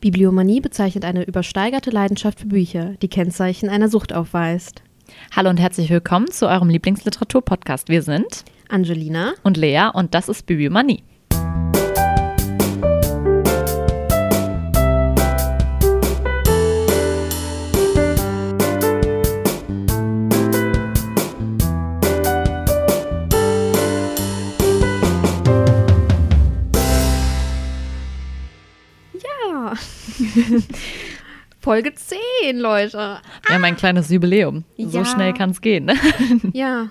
Bibliomanie 0.00 0.62
bezeichnet 0.62 1.04
eine 1.04 1.24
übersteigerte 1.24 1.90
Leidenschaft 1.90 2.40
für 2.40 2.46
Bücher, 2.46 2.94
die 3.02 3.08
Kennzeichen 3.08 3.68
einer 3.68 3.90
Sucht 3.90 4.14
aufweist. 4.14 4.82
Hallo 5.36 5.50
und 5.50 5.60
herzlich 5.60 5.90
willkommen 5.90 6.30
zu 6.30 6.48
eurem 6.48 6.70
Lieblingsliteratur-Podcast. 6.70 7.90
Wir 7.90 8.00
sind 8.00 8.44
Angelina 8.70 9.34
und 9.42 9.58
Lea 9.58 9.90
und 9.92 10.14
das 10.14 10.30
ist 10.30 10.46
Bibliomanie. 10.46 11.02
Folge 31.60 31.92
10, 31.94 32.58
Leute. 32.58 33.18
Wir 33.46 33.54
haben 33.54 33.64
ein 33.64 33.76
kleines 33.76 34.08
Jubiläum. 34.08 34.64
So 34.78 34.98
Ja. 35.00 35.04
schnell 35.04 35.34
kann 35.34 35.50
es 35.50 35.60
gehen. 35.60 35.84
Ne? 35.84 35.94
Ja, 36.54 36.88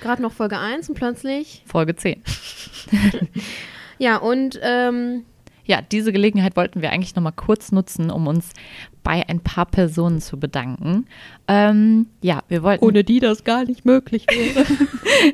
gerade 0.00 0.20
noch 0.20 0.32
Folge 0.32 0.58
1 0.58 0.88
und 0.90 0.94
plötzlich. 0.96 1.62
Folge 1.66 1.96
10. 1.96 2.22
Ja, 3.98 4.16
und 4.16 4.58
ähm, 4.62 5.24
Ja, 5.70 5.80
diese 5.82 6.12
Gelegenheit 6.12 6.56
wollten 6.56 6.82
wir 6.82 6.90
eigentlich 6.90 7.14
nochmal 7.14 7.30
kurz 7.30 7.70
nutzen, 7.70 8.10
um 8.10 8.26
uns 8.26 8.50
bei 9.04 9.28
ein 9.28 9.38
paar 9.38 9.66
Personen 9.66 10.20
zu 10.20 10.36
bedanken. 10.36 11.06
Ähm, 11.46 12.06
ja, 12.22 12.42
wir 12.48 12.64
wollten. 12.64 13.06
die 13.06 13.20
das 13.20 13.44
gar 13.44 13.64
nicht 13.64 13.84
möglich 13.84 14.26
wäre. 14.28 14.66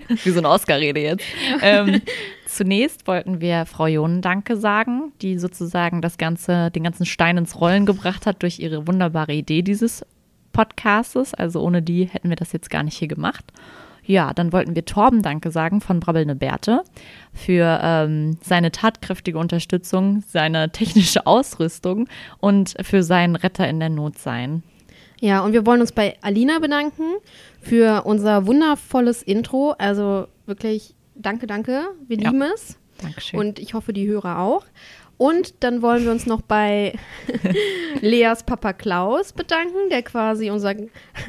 Wie 0.24 0.30
so 0.30 0.40
eine 0.40 0.50
Oscar-Rede 0.50 1.00
jetzt. 1.00 1.24
Ähm, 1.62 2.02
zunächst 2.46 3.06
wollten 3.06 3.40
wir 3.40 3.64
Frau 3.64 3.86
Jonen 3.86 4.20
Danke 4.20 4.59
sagen, 4.59 5.10
die 5.22 5.38
sozusagen 5.38 6.02
das 6.02 6.18
Ganze, 6.18 6.70
den 6.70 6.82
ganzen 6.82 7.06
Stein 7.06 7.38
ins 7.38 7.59
Rollen 7.59 7.87
gebracht 7.87 8.26
hat 8.26 8.42
durch 8.42 8.59
ihre 8.59 8.87
wunderbare 8.87 9.32
Idee 9.32 9.62
dieses 9.62 10.04
Podcastes. 10.52 11.32
Also 11.32 11.62
ohne 11.62 11.80
die 11.80 12.04
hätten 12.04 12.29
wir 12.29 12.37
das 12.37 12.52
jetzt 12.52 12.68
gar 12.68 12.82
nicht 12.82 12.98
hier 12.98 13.09
gemacht. 13.09 13.54
Ja, 14.07 14.32
dann 14.32 14.52
wollten 14.52 14.74
wir 14.76 14.85
Torben 14.85 15.23
Danke 15.23 15.51
sagen 15.51 15.80
von 15.80 15.99
Brabbelnde 16.01 16.37
Bärte 16.37 16.82
für 17.32 17.80
ähm, 17.82 18.38
seine 18.40 18.71
tatkräftige 18.71 19.38
Unterstützung, 19.38 20.23
seine 20.29 20.71
technische 20.71 21.26
Ausrüstung 21.26 22.09
und 22.38 22.74
für 22.82 23.02
seinen 23.02 23.37
Retter 23.37 23.68
in 23.68 23.80
der 23.80 23.88
Not 23.90 24.18
sein. 24.18 24.63
Ja, 25.21 25.40
und 25.40 25.52
wir 25.54 25.66
wollen 25.66 25.80
uns 25.80 25.93
bei 25.93 26.16
Alina 26.21 26.59
bedanken 26.59 27.02
für 27.60 28.02
unser 28.04 28.46
wundervolles 28.46 29.23
Intro. 29.23 29.74
Also 29.79 30.29
wirklich 30.46 30.95
danke, 31.15 31.46
danke. 31.46 31.87
Wir 32.07 32.18
Ja. 32.20 32.30
lieben 32.30 32.43
es. 32.54 32.79
Dankeschön. 33.02 33.41
Und 33.41 33.59
ich 33.59 33.74
hoffe, 33.74 33.93
die 33.93 34.07
Hörer 34.07 34.38
auch. 34.38 34.65
Und 35.18 35.62
dann 35.64 35.80
wollen 35.80 36.04
wir 36.04 36.10
uns 36.10 36.26
noch 36.26 36.42
bei 36.42 36.92
Leas 38.02 38.42
Papa 38.42 38.72
Klaus 38.74 39.32
bedanken, 39.32 39.88
der 39.90 40.02
quasi 40.02 40.50
unser 40.50 40.74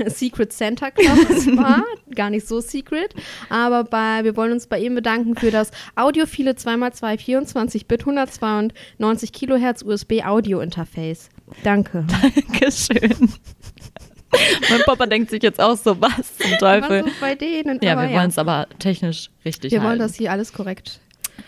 Secret 0.07 0.51
Santa 0.51 0.91
Claus 0.91 1.47
war. 1.57 1.83
Gar 2.13 2.29
nicht 2.31 2.45
so 2.47 2.59
secret. 2.59 3.13
Aber 3.49 3.85
bei, 3.85 4.23
wir 4.25 4.35
wollen 4.35 4.51
uns 4.51 4.67
bei 4.67 4.79
ihm 4.79 4.95
bedanken 4.95 5.35
für 5.37 5.51
das 5.51 5.71
audiophile 5.95 6.51
2x2 6.51 7.17
24-Bit 7.17 8.01
192 8.01 9.31
Kilohertz 9.31 9.83
USB 9.83 10.23
Audio 10.25 10.59
Interface. 10.59 11.29
Danke. 11.63 12.05
Dankeschön. 12.49 13.29
mein 14.69 14.81
Papa 14.85 15.05
denkt 15.05 15.29
sich 15.29 15.41
jetzt 15.41 15.61
auch 15.61 15.77
so, 15.77 15.99
was 16.01 16.35
zum 16.37 16.51
Teufel. 16.59 17.05
Was 17.05 17.13
bei 17.21 17.35
denen? 17.35 17.79
Ja, 17.81 17.93
Aber 17.93 18.09
wir 18.09 18.17
wollen 18.17 18.29
es 18.29 18.37
aber 18.37 18.67
technisch 18.79 19.29
richtig 19.45 19.71
Wir 19.71 19.79
wollen 19.79 19.91
halten. 19.91 20.01
das 20.03 20.15
hier 20.15 20.31
alles 20.31 20.51
korrekt. 20.51 20.99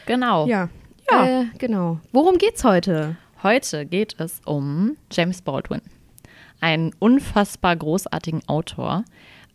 Genau. 0.05 0.47
Ja. 0.47 0.69
Ja. 1.11 1.41
Äh, 1.41 1.45
genau. 1.57 1.99
Worum 2.11 2.37
geht's 2.37 2.63
heute? 2.63 3.17
Heute 3.41 3.85
geht 3.85 4.15
es 4.19 4.41
um 4.45 4.97
James 5.11 5.41
Baldwin, 5.41 5.81
einen 6.59 6.91
unfassbar 6.99 7.75
großartigen 7.75 8.47
Autor. 8.47 9.05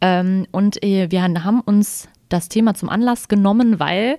Ähm, 0.01 0.47
und 0.53 0.83
äh, 0.83 1.11
wir 1.11 1.23
haben 1.23 1.61
uns 1.61 2.09
das 2.29 2.49
Thema 2.49 2.75
zum 2.75 2.89
Anlass 2.89 3.29
genommen, 3.29 3.79
weil 3.79 4.19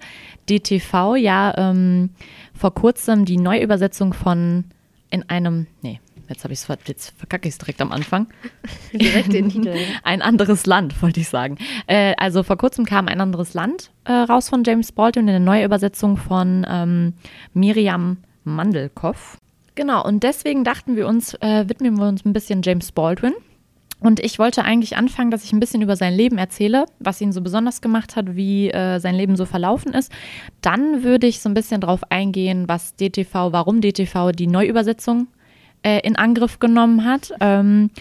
DTV 0.50 1.16
ja 1.16 1.54
ähm, 1.58 2.12
vor 2.54 2.74
kurzem 2.74 3.26
die 3.26 3.38
Neuübersetzung 3.38 4.14
von 4.14 4.66
in 5.10 5.28
einem, 5.30 5.68
nee, 5.82 6.00
jetzt 6.30 6.44
habe 6.44 6.54
ich 6.54 6.60
es 6.62 6.78
jetzt 6.88 7.18
verkacke 7.18 7.48
ich 7.48 7.54
es 7.54 7.58
direkt 7.58 7.82
am 7.82 7.92
Anfang. 7.92 8.28
Direkt 8.94 9.34
den 9.34 9.50
Titel. 9.50 9.76
Ein 10.04 10.22
anderes 10.22 10.66
Land, 10.66 11.02
wollte 11.02 11.20
ich 11.20 11.30
sagen. 11.30 11.58
Äh, 11.88 12.14
also 12.18 12.44
vor 12.44 12.58
kurzem 12.58 12.86
kam 12.86 13.08
ein 13.08 13.22
anderes 13.22 13.54
Land 13.54 13.92
äh, 14.06 14.12
raus 14.12 14.50
von 14.50 14.64
James 14.64 14.92
Baldwin 14.92 15.28
in 15.28 15.34
der 15.34 15.40
Neuübersetzung 15.40 16.18
von 16.18 16.66
ähm, 16.70 17.14
Miriam 17.54 18.18
Mandelkoff. 18.44 19.38
Genau, 19.76 20.06
und 20.06 20.24
deswegen 20.24 20.64
dachten 20.64 20.96
wir 20.96 21.08
uns, 21.08 21.34
äh, 21.36 21.68
widmen 21.68 21.98
wir 21.98 22.08
uns 22.08 22.24
ein 22.26 22.34
bisschen 22.34 22.62
James 22.62 22.92
Baldwin. 22.92 23.34
Und 24.00 24.20
ich 24.20 24.40
wollte 24.40 24.64
eigentlich 24.64 24.98
anfangen, 24.98 25.32
dass 25.32 25.44
ich 25.44 25.54
ein 25.54 25.60
bisschen 25.60 25.82
über 25.82 25.96
sein 25.96 26.14
Leben 26.14 26.38
erzähle, 26.38 26.86
was 27.00 27.22
ihn 27.22 27.32
so 27.32 27.42
besonders 27.42 27.82
gemacht 27.82 28.16
hat, 28.16 28.36
wie 28.36 28.70
äh, 28.70 29.00
sein 29.00 29.16
Leben 29.16 29.36
so 29.36 29.46
verlaufen 29.46 29.94
ist. 29.94 30.12
Dann 30.62 31.04
würde 31.04 31.28
ich 31.28 31.40
so 31.42 31.50
ein 31.50 31.54
bisschen 31.54 31.82
drauf 31.82 32.02
eingehen, 32.10 32.68
was 32.68 32.96
DTV, 32.96 33.52
warum 33.52 33.82
DTV 33.82 34.32
die 34.32 34.48
Neuübersetzung 34.48 35.28
äh, 35.86 36.00
in 36.00 36.16
Angriff 36.16 36.60
genommen 36.60 37.06
hat. 37.06 37.32
Ähm, 37.40 37.92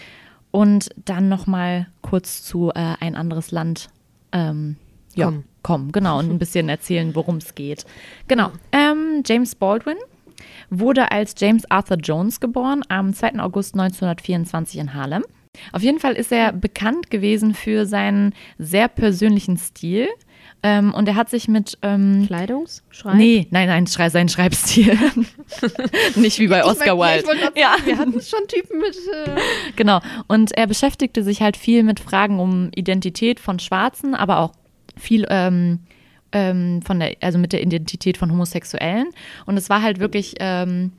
und 0.51 0.89
dann 1.03 1.27
noch 1.27 1.47
mal 1.47 1.87
kurz 2.01 2.41
zu 2.43 2.69
äh, 2.69 2.95
ein 3.01 3.15
anderes 3.15 3.51
Land 3.51 3.89
ähm, 4.31 4.77
ja, 5.13 5.25
Kommen. 5.25 5.43
kommen. 5.63 5.91
Genau, 5.91 6.19
und 6.19 6.29
ein 6.29 6.39
bisschen 6.39 6.69
erzählen, 6.69 7.13
worum 7.13 7.37
es 7.37 7.55
geht. 7.55 7.85
Genau, 8.27 8.51
ähm, 8.71 9.21
James 9.25 9.55
Baldwin 9.55 9.97
wurde 10.69 11.11
als 11.11 11.35
James 11.37 11.69
Arthur 11.69 11.97
Jones 11.97 12.39
geboren 12.39 12.83
am 12.87 13.13
2. 13.13 13.39
August 13.39 13.73
1924 13.73 14.79
in 14.79 14.93
Harlem. 14.93 15.23
Auf 15.73 15.81
jeden 15.81 15.99
Fall 15.99 16.13
ist 16.13 16.31
er 16.31 16.53
bekannt 16.53 17.09
gewesen 17.09 17.53
für 17.53 17.85
seinen 17.85 18.33
sehr 18.57 18.87
persönlichen 18.87 19.57
Stil. 19.57 20.07
Ähm, 20.67 20.95
und 20.95 21.07
er 21.07 21.13
hat 21.13 21.29
sich 21.29 21.47
mit 21.47 21.77
ähm, 21.83 22.25
Kleidungsschreib? 22.25 23.13
Nee, 23.13 23.45
nein, 23.51 23.67
nein, 23.67 23.85
schrei, 23.85 24.09
sein 24.09 24.29
Schreibstil. 24.29 24.97
Nicht 26.15 26.39
wie 26.39 26.47
bei 26.47 26.65
Oscar 26.65 26.97
Wilde. 26.97 27.51
Ja. 27.55 27.75
wir 27.85 27.99
hatten 27.99 28.19
schon 28.19 28.47
Typen 28.47 28.79
mit. 28.79 28.95
Äh, 28.95 29.39
Genau. 29.75 30.01
Und 30.25 30.53
er 30.53 30.65
beschäftigte 30.65 31.23
sich 31.23 31.43
halt 31.43 31.55
viel 31.55 31.83
mit 31.83 31.99
Fragen 31.99 32.39
um 32.39 32.71
Identität 32.73 33.39
von 33.39 33.59
Schwarzen, 33.59 34.15
aber 34.15 34.39
auch 34.39 34.53
viel 34.97 35.27
ähm, 35.29 35.81
ähm, 36.31 36.81
von 36.81 36.99
der, 36.99 37.15
also 37.21 37.37
mit 37.37 37.53
der 37.53 37.61
Identität 37.61 38.17
von 38.17 38.31
Homosexuellen. 38.31 39.09
Und 39.45 39.57
es 39.57 39.69
war 39.69 39.83
halt 39.83 39.99
wirklich 39.99 40.33
ähm, 40.39 40.93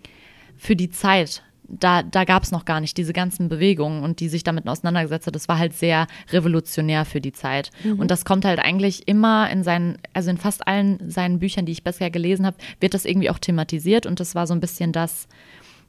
für 0.57 0.77
die 0.77 0.91
Zeit. 0.91 1.43
Da, 1.69 2.03
da 2.03 2.25
gab 2.25 2.45
es 2.45 2.53
noch 2.53 2.65
gar 2.65 2.81
nicht 2.81 2.97
diese 2.97 3.13
ganzen 3.13 3.49
Bewegungen 3.49 4.05
und 4.05 4.21
die 4.21 4.29
sich 4.29 4.45
damit 4.45 4.69
auseinandergesetzt 4.69 5.27
hat. 5.27 5.35
Das 5.35 5.49
war 5.49 5.59
halt 5.59 5.75
sehr 5.75 6.07
revolutionär 6.31 7.05
für 7.05 7.21
die 7.21 7.33
Zeit. 7.33 7.71
Und 7.85 8.11
das 8.11 8.25
kommt 8.25 8.45
halt 8.45 8.61
eigentlich 8.61 9.09
immer 9.09 9.51
in 9.51 9.65
seinen, 9.65 9.99
also 10.13 10.31
in 10.31 10.37
fast 10.37 10.67
allen 10.69 11.11
seinen 11.11 11.39
Büchern, 11.39 11.67
die 11.67 11.73
ich 11.73 11.83
bisher 11.83 12.11
gelesen 12.11 12.47
habe, 12.47 12.57
wird 12.81 12.95
das 12.95 13.05
irgendwie 13.05 13.31
auch 13.31 13.39
thematisiert. 13.39 14.07
Und 14.07 14.21
das 14.21 14.35
war 14.35 14.47
so 14.47 14.55
ein 14.55 14.61
bisschen 14.61 14.93
das, 14.93 15.27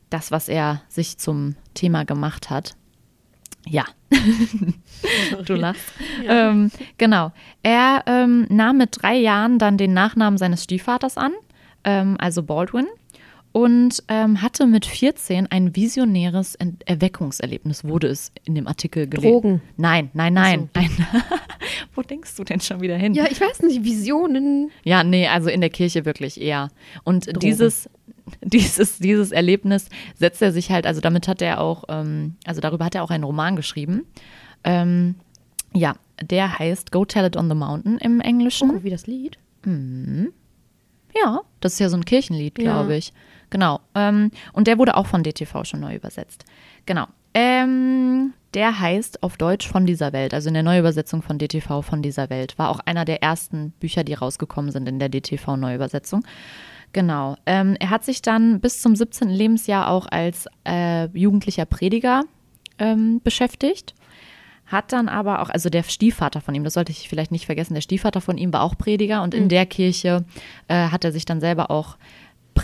das, 0.10 0.32
was 0.32 0.50
er 0.50 0.82
sich 0.88 1.18
zum 1.18 1.56
Thema 1.74 2.06
gemacht 2.06 2.50
hat. 2.50 2.76
Ja. 3.70 3.86
du 5.46 5.56
lachst. 5.56 5.84
Ähm, 6.28 6.72
genau. 6.98 7.32
Er 7.64 8.04
ähm, 8.06 8.46
nahm 8.50 8.78
mit 8.78 9.02
drei 9.02 9.18
Jahren 9.18 9.60
dann 9.60 9.78
den 9.78 9.94
Nachnamen 9.94 10.38
seines 10.38 10.64
Stiefvaters 10.64 11.18
an, 11.18 11.34
ähm, 11.84 12.16
also 12.20 12.44
Baldwin, 12.44 12.88
und 13.58 14.04
ähm, 14.08 14.44
hatte 14.44 14.68
mit 14.68 14.86
14 14.86 15.48
ein 15.48 15.76
visionäres 15.76 16.54
Ent 16.54 16.88
Erweckungserlebnis, 16.88 17.84
wurde 17.84 18.06
es 18.06 18.32
in 18.46 18.54
dem 18.54 18.68
Artikel 18.68 19.08
gelesen. 19.08 19.32
Drogen. 19.32 19.62
Nein, 19.78 20.12
nein, 20.14 20.34
nein. 20.34 20.70
Ein 20.74 20.90
Wo 21.96 22.04
denkst 22.04 22.36
du 22.36 22.44
denn 22.44 22.62
schon 22.62 22.82
wieder 22.82 22.98
hin? 22.98 23.16
ja, 23.16 23.26
ich 23.28 23.42
weiß 23.42 23.64
nicht, 23.64 23.84
Visionen. 23.84 24.70
Ja, 24.84 25.04
nee, 25.04 25.28
also 25.28 25.50
in 25.50 25.62
der 25.62 25.72
Kirche 25.72 26.06
wirklich 26.06 26.40
eher. 26.40 26.70
Und 27.04 27.42
dieses, 27.42 27.90
dieses, 28.44 29.00
dieses 29.00 29.32
Erlebnis 29.32 29.90
setzt 30.14 30.40
er 30.44 30.52
sich 30.52 30.70
halt, 30.70 30.86
also 30.86 31.02
damit 31.02 31.28
hat 31.28 31.42
er 31.42 31.60
auch, 31.60 31.86
ähm, 31.90 32.36
also 32.46 32.62
darüber 32.62 32.86
hat 32.86 32.94
er 32.94 33.02
auch 33.04 33.10
einen 33.10 33.24
Roman 33.24 33.56
geschrieben. 33.56 34.04
Ähm, 34.64 35.16
ja, 35.74 35.96
der 36.22 36.60
heißt 36.60 36.92
Go 36.92 37.06
Tell 37.06 37.26
It 37.26 37.36
on 37.36 37.50
the 37.50 37.56
Mountain 37.56 37.98
im 37.98 38.22
Englischen. 38.22 38.70
Oh, 38.70 38.84
wie 38.84 38.92
das 38.92 39.08
Lied. 39.08 39.40
Ja, 39.66 41.42
das 41.60 41.74
ist 41.74 41.80
ja 41.80 41.90
so 41.90 41.98
ein 41.98 42.06
Kirchenlied, 42.06 42.60
Ja. 42.60 42.64
glaube 42.66 42.96
ich. 42.98 43.14
Genau. 43.50 43.80
Ähm, 43.96 44.32
und 44.54 44.68
der 44.68 44.78
wurde 44.78 44.98
auch 44.98 45.08
von 45.08 45.24
DTV 45.24 45.64
schon 45.64 45.80
neu 45.80 45.96
übersetzt. 45.96 46.46
Genau. 46.86 47.08
Ähm, 47.34 48.34
der 48.54 48.80
heißt 48.80 49.22
auf 49.24 49.38
Deutsch 49.38 49.68
von 49.68 49.86
dieser 49.86 50.14
Welt, 50.14 50.34
also 50.34 50.48
in 50.48 50.56
der 50.56 50.64
Neuübersetzung 50.64 51.22
von 51.22 51.38
DTV 51.38 51.82
von 51.82 52.02
dieser 52.02 52.30
Welt. 52.30 52.58
War 52.58 52.70
auch 52.70 52.80
einer 52.80 53.06
der 53.06 53.22
ersten 53.22 53.72
Bücher, 53.80 54.04
die 54.04 54.16
rausgekommen 54.16 54.72
sind 54.72 54.90
in 54.90 55.00
der 55.00 55.10
DTV-Neuübersetzung. 55.10 56.24
Genau. 56.94 57.36
Ähm, 57.46 57.76
er 57.80 57.90
hat 57.90 58.06
sich 58.06 58.22
dann 58.22 58.60
bis 58.60 58.82
zum 58.82 58.96
17. 58.96 59.30
Lebensjahr 59.30 59.90
auch 59.90 60.08
als 60.10 60.48
äh, 60.68 61.06
jugendlicher 61.10 61.66
Prediger 61.66 62.24
ähm, 62.80 63.22
beschäftigt. 63.24 63.94
Hat 64.66 64.92
dann 64.92 65.08
aber 65.08 65.42
auch, 65.42 65.50
also 65.50 65.70
der 65.70 65.84
Stiefvater 65.84 66.42
von 66.42 66.54
ihm, 66.56 66.64
das 66.64 66.74
sollte 66.74 66.92
ich 66.92 67.08
vielleicht 67.08 67.32
nicht 67.32 67.46
vergessen, 67.46 67.74
der 67.74 67.82
Stiefvater 67.82 68.20
von 68.20 68.38
ihm 68.38 68.52
war 68.52 68.64
auch 68.64 68.78
Prediger 68.78 69.24
und 69.24 69.34
in 69.34 69.48
der 69.48 69.66
Kirche 69.66 70.26
äh, 70.68 70.90
hat 70.90 71.06
er 71.06 71.14
sich 71.14 71.24
dann 71.24 71.40
selber 71.40 71.72
auch 71.72 71.98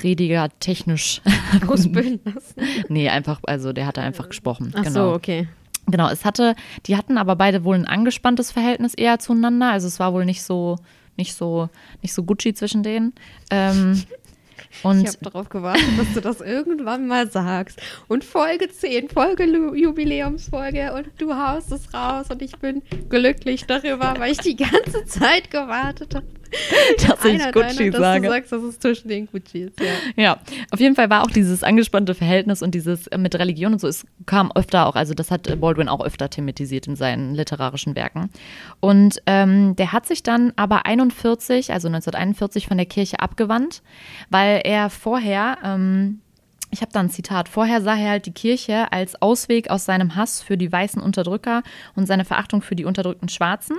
Prediger 0.03 0.49
technisch 0.59 1.21
Ausbilden 1.67 2.19
lassen. 2.25 2.61
nee, 2.89 3.07
einfach, 3.07 3.39
also 3.43 3.71
der 3.71 3.87
hatte 3.87 4.01
einfach 4.01 4.27
gesprochen. 4.27 4.73
Ach 4.75 4.83
genau. 4.83 5.11
so, 5.11 5.13
okay. 5.13 5.47
Genau, 5.87 6.09
es 6.09 6.25
hatte, 6.25 6.55
die 6.87 6.97
hatten 6.97 7.17
aber 7.17 7.37
beide 7.37 7.63
wohl 7.63 7.75
ein 7.75 7.87
angespanntes 7.87 8.51
Verhältnis 8.51 8.93
eher 8.93 9.19
zueinander. 9.19 9.71
Also 9.71 9.87
es 9.87 9.99
war 9.99 10.13
wohl 10.13 10.25
nicht 10.25 10.43
so, 10.43 10.77
nicht 11.15 11.35
so, 11.35 11.69
nicht 12.01 12.13
so 12.13 12.23
Gucci 12.23 12.53
zwischen 12.53 12.83
denen. 12.83 13.13
Ähm, 13.49 14.03
und 14.83 15.01
ich 15.01 15.07
habe 15.07 15.17
darauf 15.21 15.47
gewartet, 15.47 15.85
dass 15.97 16.13
du 16.13 16.19
das 16.19 16.41
irgendwann 16.41 17.07
mal 17.07 17.31
sagst. 17.31 17.81
Und 18.09 18.25
Folge 18.25 18.69
10, 18.69 19.07
Folge 19.07 19.45
Jubiläumsfolge 19.45 20.93
und 20.93 21.07
du 21.17 21.33
haust 21.33 21.71
es 21.71 21.93
raus 21.93 22.27
und 22.29 22.41
ich 22.41 22.57
bin 22.57 22.81
glücklich 23.07 23.65
darüber, 23.67 24.15
weil 24.17 24.33
ich 24.33 24.39
die 24.39 24.57
ganze 24.57 25.05
Zeit 25.05 25.49
gewartet 25.49 26.15
habe. 26.15 26.25
dass 27.07 27.25
ich 27.25 27.51
Gucci 27.51 27.89
deiner, 27.89 27.99
sage. 27.99 28.21
Dass 28.21 28.21
du 28.21 28.29
sagst, 28.29 28.51
dass 28.51 28.63
es 28.63 28.79
zwischen 28.79 29.07
den 29.07 29.27
Gucci 29.27 29.63
ist, 29.63 29.79
ja. 29.79 29.85
Ja, 30.15 30.37
auf 30.71 30.79
jeden 30.79 30.95
Fall 30.95 31.09
war 31.09 31.23
auch 31.23 31.31
dieses 31.31 31.63
angespannte 31.63 32.15
Verhältnis 32.15 32.61
und 32.61 32.75
dieses 32.75 33.07
äh, 33.07 33.17
mit 33.17 33.35
Religion 33.35 33.73
und 33.73 33.79
so, 33.79 33.87
es 33.87 34.05
kam 34.25 34.51
öfter 34.53 34.87
auch, 34.87 34.95
also 34.95 35.13
das 35.13 35.31
hat 35.31 35.47
äh, 35.47 35.55
Baldwin 35.55 35.89
auch 35.89 36.03
öfter 36.03 36.29
thematisiert 36.29 36.87
in 36.87 36.95
seinen 36.95 37.35
literarischen 37.35 37.95
Werken. 37.95 38.29
Und 38.79 39.21
ähm, 39.25 39.75
der 39.75 39.91
hat 39.91 40.05
sich 40.05 40.23
dann 40.23 40.53
aber 40.55 40.85
41, 40.85 41.71
also 41.71 41.87
1941 41.87 42.67
von 42.67 42.77
der 42.77 42.85
Kirche 42.85 43.19
abgewandt, 43.19 43.81
weil 44.29 44.61
er 44.63 44.89
vorher, 44.89 45.57
ähm, 45.63 46.19
ich 46.71 46.81
habe 46.81 46.91
da 46.91 46.99
ein 46.99 47.09
Zitat, 47.09 47.49
vorher 47.49 47.81
sah 47.81 47.95
er 47.95 48.11
halt 48.11 48.25
die 48.25 48.31
Kirche 48.31 48.91
als 48.91 49.21
Ausweg 49.21 49.69
aus 49.69 49.85
seinem 49.85 50.15
Hass 50.15 50.41
für 50.41 50.57
die 50.57 50.71
weißen 50.71 51.01
Unterdrücker 51.01 51.63
und 51.95 52.07
seine 52.07 52.25
Verachtung 52.25 52.61
für 52.61 52.75
die 52.75 52.85
unterdrückten 52.85 53.29
Schwarzen. 53.29 53.77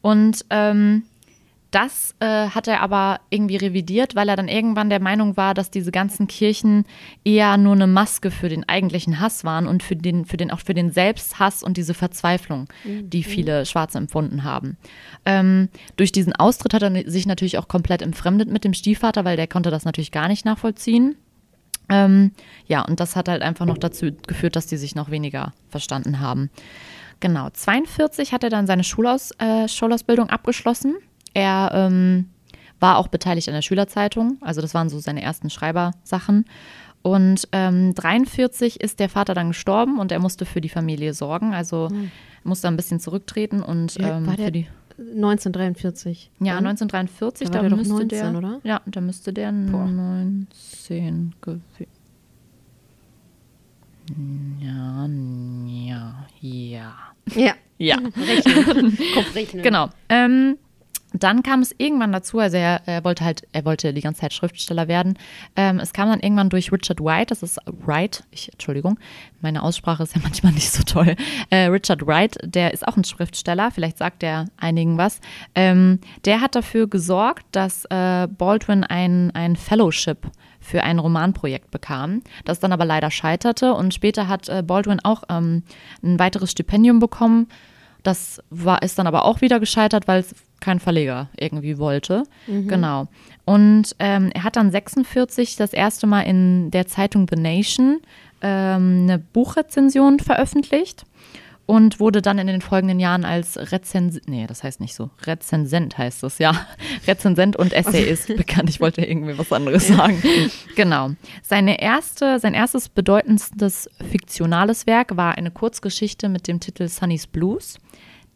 Und 0.00 0.44
ähm, 0.50 1.04
das 1.72 2.14
äh, 2.20 2.48
hat 2.48 2.68
er 2.68 2.80
aber 2.82 3.20
irgendwie 3.30 3.56
revidiert, 3.56 4.14
weil 4.14 4.28
er 4.28 4.36
dann 4.36 4.48
irgendwann 4.48 4.90
der 4.90 5.00
Meinung 5.00 5.36
war, 5.36 5.54
dass 5.54 5.70
diese 5.70 5.90
ganzen 5.90 6.26
Kirchen 6.26 6.84
eher 7.24 7.56
nur 7.56 7.72
eine 7.72 7.86
Maske 7.86 8.30
für 8.30 8.48
den 8.48 8.68
eigentlichen 8.68 9.20
Hass 9.20 9.42
waren 9.42 9.66
und 9.66 9.82
für 9.82 9.96
den, 9.96 10.24
für 10.24 10.36
den 10.36 10.50
auch 10.50 10.60
für 10.60 10.74
den 10.74 10.90
Selbsthass 10.90 11.62
und 11.62 11.76
diese 11.76 11.94
Verzweiflung, 11.94 12.68
die 12.84 13.22
viele 13.22 13.66
Schwarze 13.66 13.98
empfunden 13.98 14.44
haben. 14.44 14.76
Ähm, 15.24 15.68
durch 15.96 16.12
diesen 16.12 16.34
Austritt 16.34 16.74
hat 16.74 16.82
er 16.82 17.10
sich 17.10 17.26
natürlich 17.26 17.58
auch 17.58 17.68
komplett 17.68 18.02
entfremdet 18.02 18.50
mit 18.50 18.64
dem 18.64 18.74
Stiefvater, 18.74 19.24
weil 19.24 19.36
der 19.36 19.48
konnte 19.48 19.70
das 19.70 19.84
natürlich 19.84 20.12
gar 20.12 20.28
nicht 20.28 20.44
nachvollziehen. 20.44 21.16
Ähm, 21.88 22.32
ja, 22.66 22.82
und 22.82 23.00
das 23.00 23.16
hat 23.16 23.28
halt 23.28 23.42
einfach 23.42 23.66
noch 23.66 23.78
dazu 23.78 24.10
geführt, 24.26 24.56
dass 24.56 24.66
die 24.66 24.76
sich 24.76 24.94
noch 24.94 25.10
weniger 25.10 25.52
verstanden 25.68 26.20
haben. 26.20 26.50
Genau, 27.20 27.50
42 27.50 28.32
hat 28.32 28.42
er 28.42 28.50
dann 28.50 28.66
seine 28.66 28.82
Schulaus, 28.82 29.30
äh, 29.38 29.68
Schulausbildung 29.68 30.28
abgeschlossen. 30.28 30.96
Er 31.34 31.70
ähm, 31.74 32.28
war 32.80 32.98
auch 32.98 33.08
beteiligt 33.08 33.48
an 33.48 33.54
der 33.54 33.62
Schülerzeitung, 33.62 34.38
also 34.40 34.60
das 34.60 34.74
waren 34.74 34.88
so 34.88 34.98
seine 34.98 35.22
ersten 35.22 35.50
Schreibersachen. 35.50 36.44
Und 37.02 37.48
ähm, 37.50 37.94
43 37.94 38.80
ist 38.80 39.00
der 39.00 39.08
Vater 39.08 39.34
dann 39.34 39.48
gestorben 39.48 39.98
und 39.98 40.12
er 40.12 40.20
musste 40.20 40.44
für 40.44 40.60
die 40.60 40.68
Familie 40.68 41.14
sorgen, 41.14 41.52
also 41.52 41.88
musste 42.44 42.68
ein 42.68 42.76
bisschen 42.76 43.00
zurücktreten 43.00 43.60
und 43.62 43.96
Ja, 43.96 44.18
ähm, 44.18 44.24
für 44.36 44.52
die 44.52 44.66
1943. 44.98 46.30
ja, 46.40 46.54
Dann? 46.54 46.66
1943, 46.66 47.50
Da 47.50 47.62
war 47.62 47.68
da, 47.68 47.76
müsste 47.76 47.92
19, 47.94 48.08
der, 48.08 48.34
oder? 48.36 48.60
Ja, 48.62 48.80
da 48.86 49.00
müsste 49.00 49.32
der 49.32 49.50
Boah. 49.50 49.86
19 49.86 51.34
gewesen. 51.40 51.62
Ja, 54.60 55.08
ja, 55.66 56.26
ja. 56.40 56.94
Ja. 57.34 57.52
Ja. 57.78 57.96
Rechnen. 58.16 58.98
Kopfrechnen. 59.14 59.62
Genau. 59.62 59.88
Ähm, 60.08 60.58
dann 61.12 61.42
kam 61.42 61.60
es 61.60 61.74
irgendwann 61.78 62.12
dazu, 62.12 62.38
also 62.38 62.56
er, 62.56 62.82
er 62.86 63.04
wollte 63.04 63.24
halt, 63.24 63.42
er 63.52 63.64
wollte 63.64 63.92
die 63.92 64.00
ganze 64.00 64.22
Zeit 64.22 64.32
Schriftsteller 64.32 64.88
werden. 64.88 65.18
Ähm, 65.56 65.78
es 65.78 65.92
kam 65.92 66.08
dann 66.08 66.20
irgendwann 66.20 66.48
durch 66.48 66.72
Richard 66.72 67.00
Wright, 67.00 67.30
das 67.30 67.42
ist 67.42 67.58
Wright, 67.66 68.24
ich, 68.30 68.50
Entschuldigung, 68.52 68.98
meine 69.40 69.62
Aussprache 69.62 70.02
ist 70.02 70.14
ja 70.14 70.20
manchmal 70.24 70.52
nicht 70.52 70.70
so 70.70 70.82
toll. 70.82 71.16
Äh, 71.50 71.66
Richard 71.66 72.06
Wright, 72.06 72.38
der 72.42 72.72
ist 72.72 72.86
auch 72.86 72.96
ein 72.96 73.04
Schriftsteller, 73.04 73.70
vielleicht 73.70 73.98
sagt 73.98 74.22
der 74.22 74.46
einigen 74.56 74.98
was. 74.98 75.20
Ähm, 75.54 76.00
der 76.24 76.40
hat 76.40 76.54
dafür 76.54 76.88
gesorgt, 76.88 77.44
dass 77.52 77.84
äh, 77.86 78.28
Baldwin 78.28 78.84
ein, 78.84 79.30
ein 79.34 79.56
Fellowship 79.56 80.30
für 80.60 80.84
ein 80.84 80.98
Romanprojekt 80.98 81.70
bekam, 81.70 82.22
das 82.44 82.60
dann 82.60 82.72
aber 82.72 82.84
leider 82.84 83.10
scheiterte 83.10 83.74
und 83.74 83.92
später 83.92 84.28
hat 84.28 84.48
äh, 84.48 84.62
Baldwin 84.62 85.00
auch 85.02 85.24
ähm, 85.28 85.64
ein 86.02 86.18
weiteres 86.18 86.52
Stipendium 86.52 87.00
bekommen. 87.00 87.48
Das 88.02 88.42
war, 88.50 88.82
ist 88.82 88.98
dann 88.98 89.06
aber 89.06 89.24
auch 89.24 89.40
wieder 89.40 89.60
gescheitert, 89.60 90.08
weil 90.08 90.20
es 90.20 90.34
kein 90.62 90.80
Verleger 90.80 91.28
irgendwie 91.38 91.76
wollte. 91.78 92.22
Genau. 92.46 93.08
Und 93.44 93.94
ähm, 93.98 94.30
er 94.32 94.44
hat 94.44 94.56
dann 94.56 94.70
46 94.70 95.56
das 95.56 95.72
erste 95.72 96.06
Mal 96.06 96.22
in 96.22 96.70
der 96.70 96.86
Zeitung 96.86 97.26
The 97.28 97.38
Nation 97.38 98.00
ähm, 98.40 99.02
eine 99.02 99.18
Buchrezension 99.18 100.20
veröffentlicht 100.20 101.04
und 101.66 102.00
wurde 102.00 102.22
dann 102.22 102.38
in 102.38 102.46
den 102.46 102.60
folgenden 102.60 102.98
Jahren 102.98 103.24
als 103.24 103.56
Rezensent, 103.72 104.28
nee, 104.28 104.46
das 104.46 104.62
heißt 104.62 104.80
nicht 104.80 104.94
so, 104.94 105.10
Rezensent 105.24 105.96
heißt 105.96 106.24
es, 106.24 106.38
ja, 106.38 106.66
Rezensent 107.06 107.56
und 107.56 107.72
Essayist 107.72 108.28
bekannt. 108.36 108.68
Ich 108.68 108.80
wollte 108.80 109.04
irgendwie 109.04 109.38
was 109.38 109.52
anderes 109.52 109.88
sagen. 109.88 110.22
Genau. 110.74 111.10
Seine 111.42 111.80
erste, 111.80 112.38
sein 112.40 112.54
erstes 112.54 112.88
bedeutendstes 112.88 113.88
fiktionales 114.10 114.86
Werk 114.86 115.16
war 115.16 115.36
eine 115.36 115.50
Kurzgeschichte 115.50 116.28
mit 116.28 116.48
dem 116.48 116.60
Titel 116.60 116.88
Sunny's 116.88 117.26
Blues. 117.26 117.78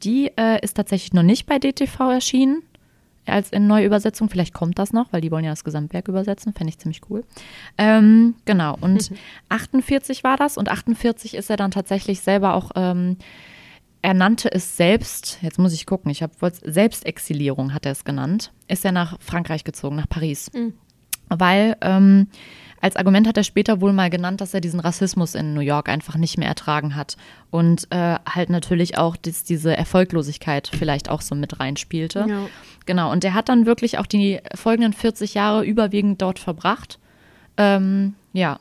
Die 0.02 0.30
äh, 0.36 0.62
ist 0.62 0.76
tatsächlich 0.76 1.12
noch 1.12 1.22
nicht 1.22 1.46
bei 1.46 1.58
DTV 1.58 2.00
erschienen, 2.10 2.62
als 3.26 3.50
in 3.50 3.66
Neuübersetzung. 3.66 4.28
Vielleicht 4.28 4.54
kommt 4.54 4.78
das 4.78 4.92
noch, 4.92 5.12
weil 5.12 5.20
die 5.20 5.30
wollen 5.30 5.44
ja 5.44 5.50
das 5.50 5.64
Gesamtwerk 5.64 6.08
übersetzen. 6.08 6.52
Fände 6.52 6.70
ich 6.70 6.78
ziemlich 6.78 7.00
cool. 7.10 7.24
Ähm, 7.78 8.34
genau. 8.44 8.76
Und 8.80 9.10
48 9.48 10.24
war 10.24 10.36
das. 10.36 10.56
Und 10.56 10.68
48 10.68 11.34
ist 11.34 11.50
er 11.50 11.56
dann 11.56 11.70
tatsächlich 11.70 12.20
selber 12.20 12.54
auch. 12.54 12.70
Ähm, 12.76 13.16
er 14.02 14.14
nannte 14.14 14.52
es 14.52 14.76
selbst, 14.76 15.38
jetzt 15.42 15.58
muss 15.58 15.72
ich 15.72 15.84
gucken, 15.84 16.12
ich 16.12 16.22
habe 16.22 16.32
Selbstexilierung 16.62 17.74
hat 17.74 17.86
er 17.86 17.92
es 17.92 18.04
genannt, 18.04 18.52
ist 18.68 18.84
er 18.84 18.92
nach 18.92 19.20
Frankreich 19.20 19.64
gezogen, 19.64 19.96
nach 19.96 20.08
Paris. 20.08 20.48
Weil 21.28 21.76
ähm, 21.80 22.28
als 22.80 22.96
Argument 22.96 23.26
hat 23.26 23.36
er 23.36 23.44
später 23.44 23.80
wohl 23.80 23.92
mal 23.92 24.10
genannt, 24.10 24.40
dass 24.40 24.54
er 24.54 24.60
diesen 24.60 24.80
Rassismus 24.80 25.34
in 25.34 25.54
New 25.54 25.60
York 25.60 25.88
einfach 25.88 26.16
nicht 26.16 26.38
mehr 26.38 26.48
ertragen 26.48 26.94
hat. 26.94 27.16
Und 27.50 27.86
äh, 27.90 28.16
halt 28.28 28.50
natürlich 28.50 28.98
auch 28.98 29.16
dass 29.16 29.44
diese 29.44 29.76
Erfolglosigkeit 29.76 30.68
vielleicht 30.72 31.08
auch 31.10 31.20
so 31.20 31.34
mit 31.34 31.58
reinspielte. 31.58 32.26
Ja. 32.28 32.48
Genau, 32.84 33.10
und 33.10 33.24
er 33.24 33.34
hat 33.34 33.48
dann 33.48 33.66
wirklich 33.66 33.98
auch 33.98 34.06
die 34.06 34.40
folgenden 34.54 34.92
40 34.92 35.34
Jahre 35.34 35.64
überwiegend 35.64 36.22
dort 36.22 36.38
verbracht. 36.38 36.98
Ähm, 37.56 38.14
ja. 38.32 38.58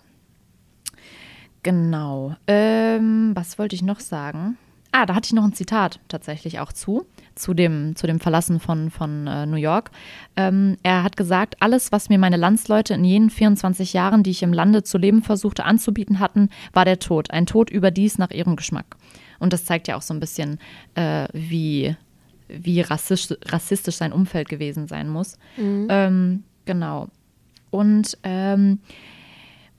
Genau. 1.64 2.36
Ähm, 2.48 3.32
was 3.36 3.58
wollte 3.60 3.76
ich 3.76 3.82
noch 3.82 4.00
sagen? 4.00 4.58
Ah, 4.92 5.06
da 5.06 5.16
hatte 5.16 5.28
ich 5.28 5.34
noch 5.34 5.44
ein 5.44 5.54
Zitat 5.54 6.00
tatsächlich 6.08 6.60
auch 6.60 6.72
zu, 6.72 7.06
zu 7.36 7.54
dem, 7.54 7.96
zu 7.96 8.08
dem 8.08 8.20
Verlassen 8.20 8.60
von, 8.60 8.90
von 8.90 9.28
äh, 9.28 9.46
New 9.46 9.58
York. 9.58 9.92
Ähm, 10.36 10.78
er 10.84 11.04
hat 11.04 11.18
gesagt, 11.18 11.58
alles, 11.60 11.92
was 11.92 12.10
mir 12.10 12.18
meine 12.18 12.38
Landsleute 12.38 12.94
in 12.94 13.04
jenen 13.04 13.30
24 13.30 13.94
Jahren, 13.94 14.24
die 14.24 14.32
ich 14.32 14.44
im 14.44 14.54
Lande 14.54 14.84
zu 14.84 14.98
leben 14.98 15.22
versuchte, 15.22 15.66
anzubieten 15.66 16.20
hatten, 16.20 16.50
war 16.74 16.86
der 16.86 17.00
Tod. 17.00 17.32
Ein 17.32 17.46
Tod 17.46 17.70
überdies 17.70 18.18
nach 18.18 18.32
ihrem 18.32 18.56
Geschmack. 18.56 18.96
Und 19.40 19.54
das 19.54 19.66
zeigt 19.66 19.88
ja 19.88 19.98
auch 19.98 20.02
so 20.02 20.14
ein 20.14 20.20
bisschen, 20.20 20.60
äh, 20.96 21.28
wie, 21.34 21.96
wie 22.48 22.82
rassistisch, 22.82 23.38
rassistisch 23.46 23.96
sein 23.96 24.14
Umfeld 24.14 24.50
gewesen 24.50 24.88
sein 24.88 25.10
muss. 25.10 25.38
Ähm, 25.90 26.44
genau. 26.66 27.10
Und 27.70 28.18
ähm, 28.24 28.80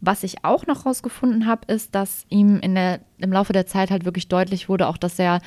was 0.00 0.22
ich 0.22 0.44
auch 0.44 0.66
noch 0.66 0.84
rausgefunden 0.84 1.46
habe, 1.46 1.72
ist, 1.72 1.94
dass 1.94 2.26
ihm 2.28 2.60
in 2.60 2.74
der, 2.74 3.00
im 3.18 3.32
Laufe 3.32 3.52
der 3.52 3.66
Zeit 3.66 3.90
halt 3.90 4.04
wirklich 4.04 4.28
deutlich 4.28 4.68
wurde, 4.68 4.88
auch 4.88 4.98
dass 4.98 5.18
er 5.18 5.40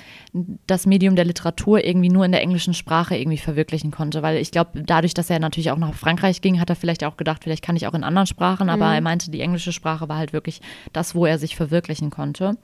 das 0.65 0.85
Medium 0.85 1.15
der 1.15 1.25
Literatur 1.25 1.83
irgendwie 1.83 2.09
nur 2.09 2.25
in 2.25 2.31
der 2.31 2.41
englischen 2.41 2.73
Sprache 2.73 3.15
irgendwie 3.15 3.37
verwirklichen 3.37 3.91
konnte. 3.91 4.23
Weil 4.23 4.37
ich 4.37 4.51
glaube, 4.51 4.81
dadurch, 4.83 5.13
dass 5.13 5.29
er 5.29 5.39
natürlich 5.39 5.71
auch 5.71 5.77
nach 5.77 5.93
Frankreich 5.93 6.41
ging, 6.41 6.59
hat 6.59 6.69
er 6.69 6.75
vielleicht 6.75 7.03
auch 7.03 7.15
gedacht, 7.15 7.43
vielleicht 7.43 7.63
kann 7.63 7.75
ich 7.75 7.85
auch 7.87 7.93
in 7.93 8.03
anderen 8.03 8.27
Sprachen, 8.27 8.69
aber 8.69 8.93
er 8.93 9.01
meinte, 9.01 9.29
die 9.29 9.41
englische 9.41 9.71
Sprache 9.71 10.09
war 10.09 10.17
halt 10.17 10.33
wirklich 10.33 10.61
das, 10.93 11.13
wo 11.13 11.25
er 11.25 11.37
sich 11.37 11.55
verwirklichen 11.55 12.09
konnte. 12.09 12.57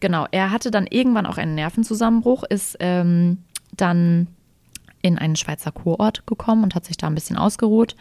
Genau, 0.00 0.26
er 0.30 0.52
hatte 0.52 0.70
dann 0.70 0.86
irgendwann 0.86 1.26
auch 1.26 1.38
einen 1.38 1.56
Nervenzusammenbruch, 1.56 2.44
ist 2.44 2.76
ähm, 2.78 3.38
dann 3.76 4.28
in 5.02 5.18
einen 5.18 5.36
Schweizer 5.36 5.72
Kurort 5.72 6.26
gekommen 6.26 6.64
und 6.64 6.74
hat 6.74 6.84
sich 6.84 6.96
da 6.96 7.06
ein 7.06 7.14
bisschen 7.14 7.36
ausgeruht. 7.36 7.94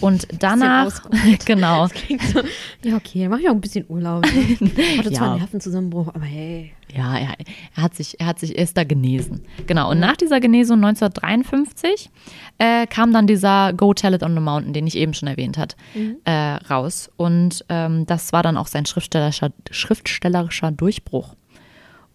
Und 0.00 0.26
danach, 0.38 1.02
genau, 1.44 1.86
Klingt 1.88 2.22
so, 2.22 2.40
ja, 2.82 2.96
okay, 2.96 3.28
mach 3.28 3.38
ich 3.38 3.48
auch 3.48 3.54
ein 3.54 3.60
bisschen 3.60 3.84
Urlaub. 3.88 4.24
Ne? 4.24 4.70
Hatte 4.98 5.12
zwar 5.12 5.26
Ja. 5.26 5.32
einen 5.32 5.40
Nervenzusammenbruch, 5.40 6.08
aber 6.08 6.24
hey. 6.24 6.72
Ja, 6.96 7.16
er, 7.18 7.34
er 7.76 7.82
hat 7.82 7.94
sich, 7.94 8.18
er 8.18 8.26
hat 8.26 8.38
sich, 8.40 8.56
er 8.56 8.64
ist 8.64 8.76
da 8.76 8.82
genesen. 8.84 9.42
Genau. 9.66 9.90
Und 9.90 10.00
nach 10.00 10.16
dieser 10.16 10.40
Genesung 10.40 10.82
1953 10.84 12.10
äh, 12.58 12.86
kam 12.86 13.12
dann 13.12 13.26
dieser 13.26 13.72
Go 13.74 13.94
Tell 13.94 14.14
It 14.14 14.22
on 14.22 14.34
the 14.34 14.40
Mountain, 14.40 14.72
den 14.72 14.86
ich 14.86 14.96
eben 14.96 15.14
schon 15.14 15.28
erwähnt 15.28 15.56
hat, 15.58 15.76
äh, 16.24 16.30
raus. 16.68 17.10
Und 17.16 17.64
ähm, 17.68 18.06
das 18.06 18.32
war 18.32 18.42
dann 18.42 18.56
auch 18.56 18.66
sein 18.66 18.86
schriftstellerischer, 18.86 19.50
schriftstellerischer 19.70 20.72
Durchbruch. 20.72 21.34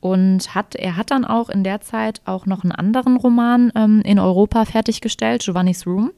Und 0.06 0.54
hat, 0.54 0.76
er 0.76 0.98
hat 0.98 1.10
dann 1.10 1.26
auch 1.26 1.50
in 1.50 1.64
der 1.64 1.82
Zeit 1.82 2.22
auch 2.26 2.46
noch 2.46 2.64
einen 2.64 2.72
anderen 2.72 3.18
Roman 3.18 3.72
ähm, 3.74 4.04
in 4.06 4.20
Europa 4.20 4.64
fertiggestellt, 4.66 5.42
Giovanni's 5.44 5.88
Room. 5.88 6.12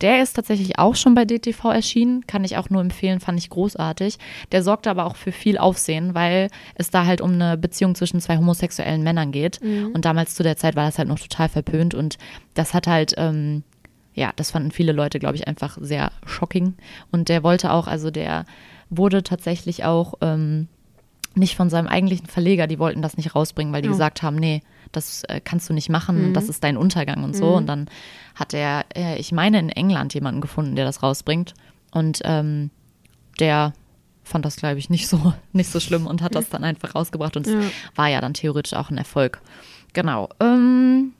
Der 0.00 0.24
ist 0.24 0.32
tatsächlich 0.32 0.80
auch 0.80 0.96
schon 0.96 1.14
bei 1.14 1.24
DTV 1.24 1.66
erschienen, 1.66 2.26
kann 2.26 2.42
ich 2.42 2.56
auch 2.56 2.68
nur 2.68 2.80
empfehlen, 2.80 3.20
fand 3.20 3.38
ich 3.38 3.48
großartig. 3.48 4.18
Der 4.50 4.64
sorgte 4.64 4.90
aber 4.90 5.06
auch 5.06 5.14
für 5.14 5.30
viel 5.30 5.56
Aufsehen, 5.56 6.16
weil 6.16 6.48
es 6.74 6.90
da 6.90 7.06
halt 7.06 7.20
um 7.20 7.34
eine 7.34 7.56
Beziehung 7.56 7.94
zwischen 7.94 8.20
zwei 8.20 8.38
homosexuellen 8.38 9.04
Männern 9.04 9.30
geht. 9.30 9.62
Mhm. 9.62 9.92
Und 9.94 10.04
damals 10.04 10.34
zu 10.34 10.42
der 10.42 10.56
Zeit 10.56 10.74
war 10.74 10.86
das 10.86 10.98
halt 10.98 11.06
noch 11.06 11.20
total 11.20 11.48
verpönt 11.48 11.94
und 11.94 12.18
das 12.54 12.74
hat 12.74 12.88
halt, 12.88 13.14
ähm, 13.18 13.62
ja, 14.14 14.32
das 14.34 14.50
fanden 14.50 14.72
viele 14.72 14.90
Leute, 14.90 15.20
glaube 15.20 15.36
ich, 15.36 15.46
einfach 15.46 15.78
sehr 15.80 16.10
shocking. 16.26 16.74
Und 17.12 17.28
der 17.28 17.44
wollte 17.44 17.70
auch, 17.70 17.86
also 17.86 18.10
der 18.10 18.46
wurde 18.90 19.22
tatsächlich 19.22 19.84
auch 19.84 20.14
ähm, 20.22 20.66
nicht 21.36 21.56
von 21.56 21.70
seinem 21.70 21.86
eigentlichen 21.86 22.26
Verleger, 22.26 22.66
die 22.66 22.78
wollten 22.78 23.02
das 23.02 23.16
nicht 23.16 23.34
rausbringen, 23.34 23.72
weil 23.72 23.82
die 23.82 23.88
oh. 23.88 23.92
gesagt 23.92 24.22
haben, 24.22 24.36
nee, 24.36 24.62
das 24.92 25.24
äh, 25.24 25.40
kannst 25.42 25.68
du 25.68 25.72
nicht 25.72 25.88
machen, 25.88 26.28
mhm. 26.28 26.34
das 26.34 26.48
ist 26.48 26.62
dein 26.62 26.76
Untergang 26.76 27.24
und 27.24 27.34
so. 27.34 27.50
Mhm. 27.50 27.54
Und 27.54 27.66
dann 27.66 27.90
hat 28.34 28.54
er, 28.54 28.84
äh, 28.94 29.18
ich 29.18 29.32
meine, 29.32 29.58
in 29.58 29.68
England 29.68 30.14
jemanden 30.14 30.40
gefunden, 30.40 30.76
der 30.76 30.84
das 30.84 31.02
rausbringt. 31.02 31.54
Und 31.90 32.20
ähm, 32.24 32.70
der 33.40 33.72
fand 34.24 34.44
das, 34.44 34.56
glaube 34.56 34.78
ich, 34.78 34.90
nicht 34.90 35.08
so, 35.08 35.32
nicht 35.52 35.70
so 35.70 35.80
schlimm 35.80 36.06
und 36.06 36.22
hat 36.22 36.34
das 36.34 36.48
dann 36.48 36.64
einfach 36.64 36.94
rausgebracht. 36.94 37.36
Und 37.36 37.46
es 37.46 37.52
ja. 37.52 37.70
war 37.94 38.08
ja 38.08 38.20
dann 38.20 38.34
theoretisch 38.34 38.74
auch 38.74 38.90
ein 38.90 38.98
Erfolg. 38.98 39.40
Genau. 39.92 40.28
Ähm, 40.40 41.12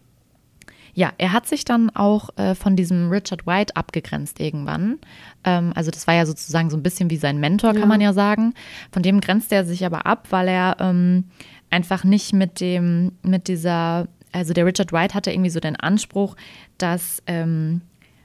ja, 0.94 1.12
er 1.18 1.32
hat 1.32 1.46
sich 1.46 1.64
dann 1.64 1.90
auch 1.90 2.37
äh, 2.37 2.54
von 2.54 2.76
diesem 2.76 3.11
Richard 3.11 3.46
White 3.46 3.76
abgegrenzt 3.76 4.40
irgendwann. 4.40 4.99
Ähm, 5.44 5.72
also 5.75 5.90
das 5.90 6.06
war 6.06 6.14
ja 6.14 6.26
sozusagen 6.26 6.70
so 6.70 6.76
ein 6.76 6.82
bisschen 6.82 7.11
wie 7.11 7.16
sein 7.16 7.38
Mentor, 7.38 7.72
kann 7.72 7.82
ja. 7.82 7.87
man 7.87 8.00
ja 8.00 8.12
sagen. 8.12 8.54
Von 8.90 9.02
dem 9.02 9.20
grenzt 9.20 9.52
er 9.52 9.64
sich 9.64 9.87
aber 9.87 10.06
ab, 10.06 10.26
weil 10.30 10.49
er 10.49 10.76
ähm, 10.80 11.25
einfach 11.70 12.04
nicht 12.04 12.32
mit 12.34 12.61
dem, 12.61 13.12
mit 13.22 13.49
dieser, 13.49 14.06
also 14.32 14.52
der 14.52 14.66
Richard 14.66 14.92
White 14.92 15.14
hatte 15.14 15.30
irgendwie 15.30 15.50
so 15.50 15.61
den 15.61 15.76
Anspruch, 15.76 16.37
dass 16.76 17.22
ähm, 17.26 17.82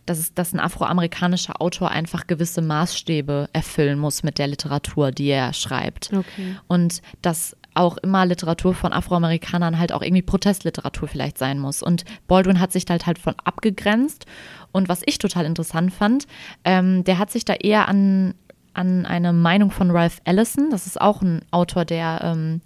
dass, 0.08 0.20
es, 0.20 0.34
dass 0.34 0.54
ein 0.54 0.60
afroamerikanischer 0.60 1.62
Autor 1.62 1.92
einfach 1.92 2.28
gewisse 2.28 2.62
Maßstäbe 2.62 3.50
erfüllen 3.54 4.00
muss 4.00 4.24
mit 4.24 4.40
der 4.40 4.48
Literatur, 4.48 5.12
die 5.12 5.28
er 5.28 5.54
schreibt. 5.54 6.12
Okay. 6.14 6.56
Und 6.68 7.02
dass 7.22 7.58
auch 7.78 7.98
immer 7.98 8.26
Literatur 8.26 8.74
von 8.74 8.94
Afroamerikanern 8.94 9.80
halt 9.80 9.92
auch 9.92 10.02
irgendwie 10.02 10.22
Protestliteratur 10.22 11.08
vielleicht 11.08 11.38
sein 11.38 11.60
muss. 11.60 11.84
Und 11.84 12.06
Baldwin 12.28 12.60
hat 12.60 12.72
sich 12.72 12.86
halt 12.90 13.06
halt 13.06 13.20
von 13.20 13.36
abgegrenzt. 13.44 14.26
Und 14.72 14.90
was 14.90 15.02
ich 15.06 15.18
total 15.18 15.46
interessant 15.46 15.94
fand, 15.94 16.28
ähm, 16.64 17.04
der 17.04 17.20
hat 17.20 17.32
sich 17.32 17.46
da 17.46 17.54
eher 17.54 17.88
an, 17.88 18.36
an 18.74 19.06
eine 19.06 19.34
Meinung 19.34 19.72
von 19.72 19.92
Ralph 19.92 20.22
Ellison, 20.24 20.70
das 20.70 20.86
ist 20.86 21.00
auch 21.00 21.22
ein 21.22 21.42
Autor, 21.52 21.86
der 21.86 22.20
ähm, 22.24 22.62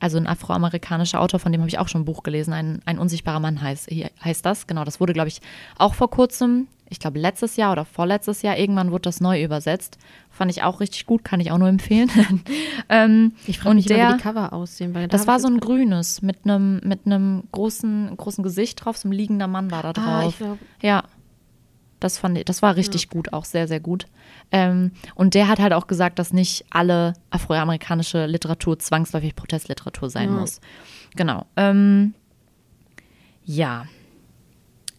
also 0.00 0.18
ein 0.18 0.26
afroamerikanischer 0.26 1.20
Autor, 1.20 1.40
von 1.40 1.52
dem 1.52 1.60
habe 1.60 1.68
ich 1.68 1.78
auch 1.78 1.88
schon 1.88 2.02
ein 2.02 2.04
Buch 2.06 2.22
gelesen, 2.22 2.52
ein, 2.52 2.80
ein 2.84 2.98
unsichtbarer 2.98 3.40
Mann 3.40 3.60
heißt, 3.60 3.90
heißt 4.22 4.44
das. 4.44 4.66
Genau, 4.66 4.84
das 4.84 5.00
wurde, 5.00 5.12
glaube 5.12 5.28
ich, 5.28 5.40
auch 5.78 5.94
vor 5.94 6.10
kurzem, 6.10 6.68
ich 6.88 6.98
glaube 6.98 7.18
letztes 7.18 7.56
Jahr 7.56 7.72
oder 7.72 7.84
vorletztes 7.84 8.42
Jahr, 8.42 8.58
irgendwann 8.58 8.90
wurde 8.90 9.02
das 9.02 9.20
neu 9.20 9.42
übersetzt. 9.42 9.98
Fand 10.36 10.50
ich 10.50 10.62
auch 10.62 10.80
richtig 10.80 11.06
gut, 11.06 11.24
kann 11.24 11.40
ich 11.40 11.50
auch 11.50 11.56
nur 11.56 11.68
empfehlen. 11.68 12.10
ähm, 12.90 13.32
ich 13.46 13.58
frage 13.58 13.76
mich, 13.76 13.86
der, 13.86 14.10
wie 14.10 14.16
die 14.16 14.22
Cover 14.22 14.52
aussehen. 14.52 14.94
Weil 14.94 15.08
da 15.08 15.16
das 15.16 15.26
war 15.26 15.40
so 15.40 15.48
ein 15.48 15.60
grünes 15.60 16.20
mit 16.20 16.44
einem 16.44 16.78
mit 16.84 17.04
großen, 17.52 18.14
großen 18.14 18.44
Gesicht 18.44 18.84
drauf, 18.84 18.98
so 18.98 19.08
ein 19.08 19.12
liegender 19.12 19.46
Mann 19.46 19.70
war 19.70 19.82
da 19.82 19.88
ah, 19.88 19.92
drauf. 19.92 20.34
Ah, 20.42 20.58
ja. 20.82 21.04
Das 22.00 22.18
fand 22.18 22.36
ich, 22.36 22.44
das 22.44 22.60
war 22.60 22.76
richtig 22.76 23.04
ja. 23.04 23.08
gut, 23.08 23.32
auch 23.32 23.46
sehr, 23.46 23.66
sehr 23.66 23.80
gut. 23.80 24.04
Ähm, 24.52 24.90
und 25.14 25.32
der 25.32 25.48
hat 25.48 25.58
halt 25.58 25.72
auch 25.72 25.86
gesagt, 25.86 26.18
dass 26.18 26.34
nicht 26.34 26.66
alle 26.68 27.14
afroamerikanische 27.30 28.26
Literatur 28.26 28.78
zwangsläufig 28.78 29.34
Protestliteratur 29.34 30.10
sein 30.10 30.28
ja. 30.28 30.38
muss. 30.38 30.60
Genau. 31.16 31.46
Ähm, 31.56 32.12
ja. 33.46 33.86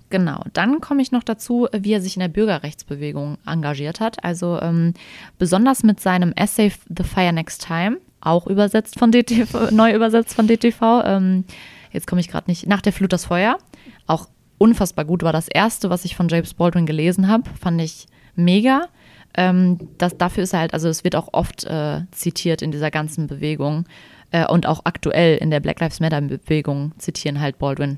Genau, 0.10 0.42
dann 0.54 0.80
komme 0.80 1.02
ich 1.02 1.12
noch 1.12 1.24
dazu, 1.24 1.68
wie 1.74 1.92
er 1.92 2.02
sich 2.02 2.16
in 2.16 2.22
der 2.22 2.30
Bürgerrechtsbewegung 2.30 3.38
engagiert 3.46 4.00
hat. 4.00 4.24
Also 4.24 4.60
ähm, 4.62 4.94
besonders 5.38 5.84
mit 5.84 6.00
seinem 6.00 6.32
Essay 6.34 6.72
The 6.88 7.04
Fire 7.04 7.34
Next 7.34 7.66
Time, 7.66 7.98
auch 8.22 8.48
übersetzt 8.48 8.98
von 8.98 9.12
DTV, 9.12 9.72
neu 9.72 9.94
übersetzt 9.94 10.34
von 10.34 10.48
DTV. 10.48 11.04
Ähm, 11.04 11.44
jetzt 11.92 12.08
komme 12.08 12.22
ich 12.22 12.30
gerade 12.30 12.50
nicht, 12.50 12.68
nach 12.68 12.82
der 12.82 12.94
Flut 12.94 13.12
das 13.12 13.26
Feuer. 13.26 13.58
Auch 14.06 14.30
unfassbar 14.58 15.04
gut, 15.04 15.24
war 15.24 15.34
das 15.34 15.50
erste, 15.50 15.90
was 15.90 16.06
ich 16.06 16.16
von 16.16 16.30
James 16.30 16.54
Baldwin 16.54 16.86
gelesen 16.86 17.28
habe. 17.28 17.50
Fand 17.60 17.82
ich 17.82 18.08
mega. 18.36 18.88
Ähm, 19.36 19.78
das, 19.98 20.18
dafür 20.18 20.44
ist 20.44 20.54
er 20.54 20.62
halt, 20.62 20.74
also 20.74 20.88
es 20.88 21.04
wird 21.04 21.18
auch 21.18 21.30
oft 21.34 21.66
äh, 21.66 22.02
zitiert 22.12 22.62
in 22.62 22.72
dieser 22.72 22.92
ganzen 22.92 23.28
Bewegung 23.28 23.86
äh, 24.32 24.48
und 24.48 24.66
auch 24.66 24.82
aktuell 24.86 25.38
in 25.38 25.52
der 25.52 25.60
Black 25.60 25.82
Lives 25.82 26.00
Matter 26.00 26.22
Bewegung 26.22 26.94
zitieren 26.98 27.42
halt 27.42 27.60
Baldwin. 27.60 27.98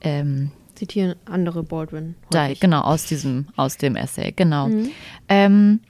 Ähm, 0.00 0.50
zitieren 0.82 1.14
andere 1.26 1.62
Baldwin. 1.62 2.16
Da, 2.30 2.52
genau, 2.54 2.80
aus 2.80 3.06
diesem, 3.06 3.46
aus 3.54 3.76
dem 3.76 3.94
Essay, 3.94 4.32
genau. 4.34 4.66
Mhm. 4.66 4.90
Ähm, 5.28 5.80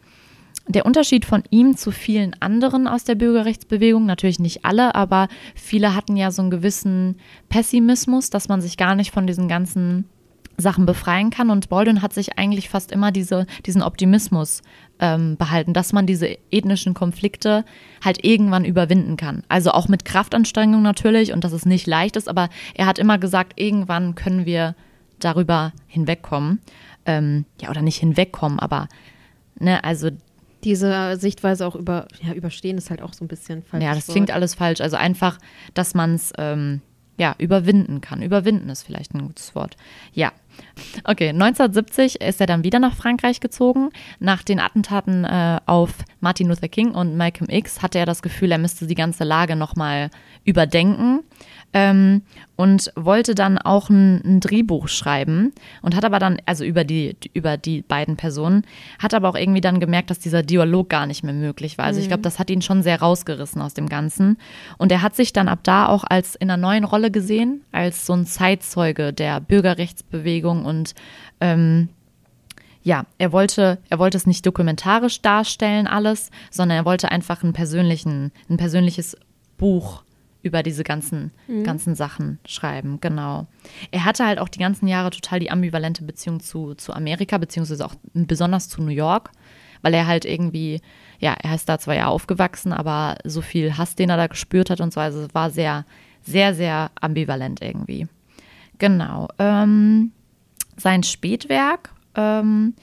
der 0.68 0.84
Unterschied 0.84 1.24
von 1.24 1.42
ihm 1.48 1.78
zu 1.78 1.90
vielen 1.90 2.36
anderen 2.40 2.86
aus 2.86 3.04
der 3.04 3.14
Bürgerrechtsbewegung, 3.14 4.04
natürlich 4.04 4.38
nicht 4.38 4.66
alle, 4.66 4.94
aber 4.94 5.28
viele 5.54 5.94
hatten 5.94 6.16
ja 6.18 6.30
so 6.30 6.42
einen 6.42 6.50
gewissen 6.50 7.16
Pessimismus, 7.48 8.28
dass 8.28 8.48
man 8.48 8.60
sich 8.60 8.76
gar 8.76 8.94
nicht 8.94 9.12
von 9.12 9.26
diesen 9.26 9.48
ganzen 9.48 10.04
Sachen 10.56 10.86
befreien 10.86 11.30
kann. 11.30 11.50
Und 11.50 11.68
Baldwin 11.68 12.02
hat 12.02 12.12
sich 12.12 12.38
eigentlich 12.38 12.68
fast 12.68 12.92
immer 12.92 13.12
diese, 13.12 13.46
diesen 13.66 13.82
Optimismus 13.82 14.62
ähm, 14.98 15.36
behalten, 15.36 15.72
dass 15.72 15.92
man 15.92 16.06
diese 16.06 16.38
ethnischen 16.50 16.94
Konflikte 16.94 17.64
halt 18.04 18.24
irgendwann 18.24 18.64
überwinden 18.64 19.16
kann. 19.16 19.42
Also 19.48 19.72
auch 19.72 19.88
mit 19.88 20.04
Kraftanstrengung 20.04 20.82
natürlich 20.82 21.32
und 21.32 21.44
dass 21.44 21.52
es 21.52 21.66
nicht 21.66 21.86
leicht 21.86 22.16
ist, 22.16 22.28
aber 22.28 22.48
er 22.74 22.86
hat 22.86 22.98
immer 22.98 23.18
gesagt, 23.18 23.58
irgendwann 23.60 24.14
können 24.14 24.46
wir 24.46 24.74
darüber 25.18 25.72
hinwegkommen. 25.86 26.60
Ähm, 27.04 27.46
ja, 27.60 27.68
oder 27.68 27.82
nicht 27.82 27.98
hinwegkommen, 27.98 28.60
aber 28.60 28.88
ne, 29.58 29.82
also 29.82 30.10
diese 30.62 31.16
Sichtweise 31.16 31.66
auch 31.66 31.74
über, 31.74 32.06
ja, 32.22 32.32
überstehen 32.32 32.78
ist 32.78 32.90
halt 32.90 33.02
auch 33.02 33.12
so 33.12 33.24
ein 33.24 33.28
bisschen 33.28 33.62
falsch. 33.64 33.82
Ja, 33.82 33.94
das 33.94 34.06
klingt 34.06 34.30
alles 34.30 34.54
falsch. 34.54 34.80
Also 34.80 34.96
einfach, 34.96 35.38
dass 35.74 35.94
man 35.94 36.14
es 36.14 36.32
ähm, 36.38 36.80
ja, 37.22 37.36
überwinden 37.38 38.00
kann. 38.00 38.20
Überwinden 38.20 38.68
ist 38.68 38.82
vielleicht 38.82 39.14
ein 39.14 39.22
gutes 39.22 39.54
Wort. 39.54 39.76
Ja. 40.12 40.32
Okay, 41.04 41.28
1970 41.28 42.20
ist 42.20 42.40
er 42.40 42.48
dann 42.48 42.64
wieder 42.64 42.80
nach 42.80 42.96
Frankreich 42.96 43.38
gezogen. 43.38 43.90
Nach 44.18 44.42
den 44.42 44.58
Attentaten 44.58 45.24
äh, 45.24 45.60
auf 45.66 45.94
Martin 46.18 46.48
Luther 46.48 46.66
King 46.66 46.90
und 46.90 47.16
Malcolm 47.16 47.48
X 47.48 47.80
hatte 47.80 48.00
er 48.00 48.06
das 48.06 48.22
Gefühl, 48.22 48.50
er 48.50 48.58
müsste 48.58 48.88
die 48.88 48.96
ganze 48.96 49.22
Lage 49.22 49.54
nochmal 49.54 50.10
überdenken 50.44 51.20
ähm, 51.74 52.22
und 52.56 52.92
wollte 52.96 53.34
dann 53.34 53.58
auch 53.58 53.88
ein, 53.88 54.20
ein, 54.24 54.40
Drehbuch 54.40 54.88
schreiben 54.88 55.52
und 55.80 55.96
hat 55.96 56.04
aber 56.04 56.18
dann, 56.18 56.38
also 56.44 56.64
über 56.64 56.84
die, 56.84 57.16
über 57.32 57.56
die 57.56 57.82
beiden 57.82 58.16
Personen, 58.16 58.64
hat 58.98 59.14
aber 59.14 59.28
auch 59.28 59.36
irgendwie 59.36 59.60
dann 59.60 59.80
gemerkt, 59.80 60.10
dass 60.10 60.18
dieser 60.18 60.42
Dialog 60.42 60.88
gar 60.88 61.06
nicht 61.06 61.24
mehr 61.24 61.34
möglich 61.34 61.78
war. 61.78 61.86
Also 61.86 61.98
mhm. 61.98 62.02
ich 62.02 62.08
glaube, 62.08 62.22
das 62.22 62.38
hat 62.38 62.50
ihn 62.50 62.62
schon 62.62 62.82
sehr 62.82 63.00
rausgerissen 63.00 63.62
aus 63.62 63.74
dem 63.74 63.88
Ganzen. 63.88 64.36
Und 64.76 64.92
er 64.92 65.02
hat 65.02 65.16
sich 65.16 65.32
dann 65.32 65.48
ab 65.48 65.60
da 65.62 65.88
auch 65.88 66.04
als 66.06 66.34
in 66.34 66.50
einer 66.50 66.60
neuen 66.60 66.84
Rolle 66.84 67.10
gesehen, 67.10 67.62
als 67.72 68.06
so 68.06 68.12
ein 68.12 68.26
Zeitzeuge 68.26 69.12
der 69.12 69.40
Bürgerrechtsbewegung 69.40 70.64
und 70.64 70.94
ähm, 71.40 71.88
ja, 72.84 73.06
er 73.18 73.30
wollte, 73.30 73.78
er 73.90 74.00
wollte 74.00 74.16
es 74.16 74.26
nicht 74.26 74.44
dokumentarisch 74.44 75.22
darstellen, 75.22 75.86
alles, 75.86 76.32
sondern 76.50 76.78
er 76.78 76.84
wollte 76.84 77.12
einfach 77.12 77.44
einen 77.44 77.52
persönlichen, 77.52 78.32
ein 78.50 78.56
persönliches 78.56 79.16
Buch 79.56 80.02
über 80.42 80.62
diese 80.62 80.84
ganzen, 80.84 81.30
mhm. 81.46 81.64
ganzen 81.64 81.94
Sachen 81.94 82.38
schreiben, 82.46 82.98
genau. 83.00 83.46
Er 83.90 84.04
hatte 84.04 84.26
halt 84.26 84.38
auch 84.38 84.48
die 84.48 84.58
ganzen 84.58 84.88
Jahre 84.88 85.10
total 85.10 85.40
die 85.40 85.50
ambivalente 85.50 86.04
Beziehung 86.04 86.40
zu, 86.40 86.74
zu 86.74 86.92
Amerika, 86.92 87.38
beziehungsweise 87.38 87.84
auch 87.86 87.94
besonders 88.12 88.68
zu 88.68 88.82
New 88.82 88.90
York, 88.90 89.30
weil 89.82 89.94
er 89.94 90.06
halt 90.06 90.24
irgendwie, 90.24 90.80
ja, 91.18 91.34
er 91.40 91.54
ist 91.54 91.68
da 91.68 91.78
zwar 91.78 91.94
ja 91.94 92.06
aufgewachsen, 92.06 92.72
aber 92.72 93.16
so 93.24 93.40
viel 93.40 93.76
Hass, 93.76 93.94
den 93.94 94.10
er 94.10 94.16
da 94.16 94.26
gespürt 94.26 94.70
hat 94.70 94.80
und 94.80 94.92
so, 94.92 95.00
also 95.00 95.22
es 95.22 95.34
war 95.34 95.50
sehr, 95.50 95.84
sehr, 96.22 96.54
sehr 96.54 96.90
ambivalent 97.00 97.62
irgendwie. 97.62 98.08
Genau. 98.78 99.28
Ähm, 99.38 100.12
sein 100.76 101.02
Spätwerk 101.02 101.94
ähm, 102.14 102.74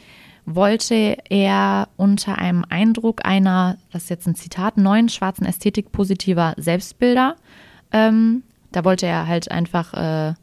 wollte 0.46 1.18
er 1.30 1.89
unter 1.96 2.38
einem 2.38 2.66
Eindruck 2.68 3.25
einer, 3.25 3.78
das 3.92 4.04
ist 4.04 4.10
jetzt 4.10 4.28
ein 4.28 4.36
Zitat, 4.36 4.78
neuen 4.78 5.10
schwarzen 5.10 5.46
Ästhetik 5.46 5.92
positiver 5.92 6.54
Selbstbilder 6.58 7.36
ähm, 7.91 8.43
da 8.72 8.86
wollte 8.86 9.05
er 9.05 9.27
halt 9.27 9.51
einfach, 9.51 9.93
äh, 9.93 10.34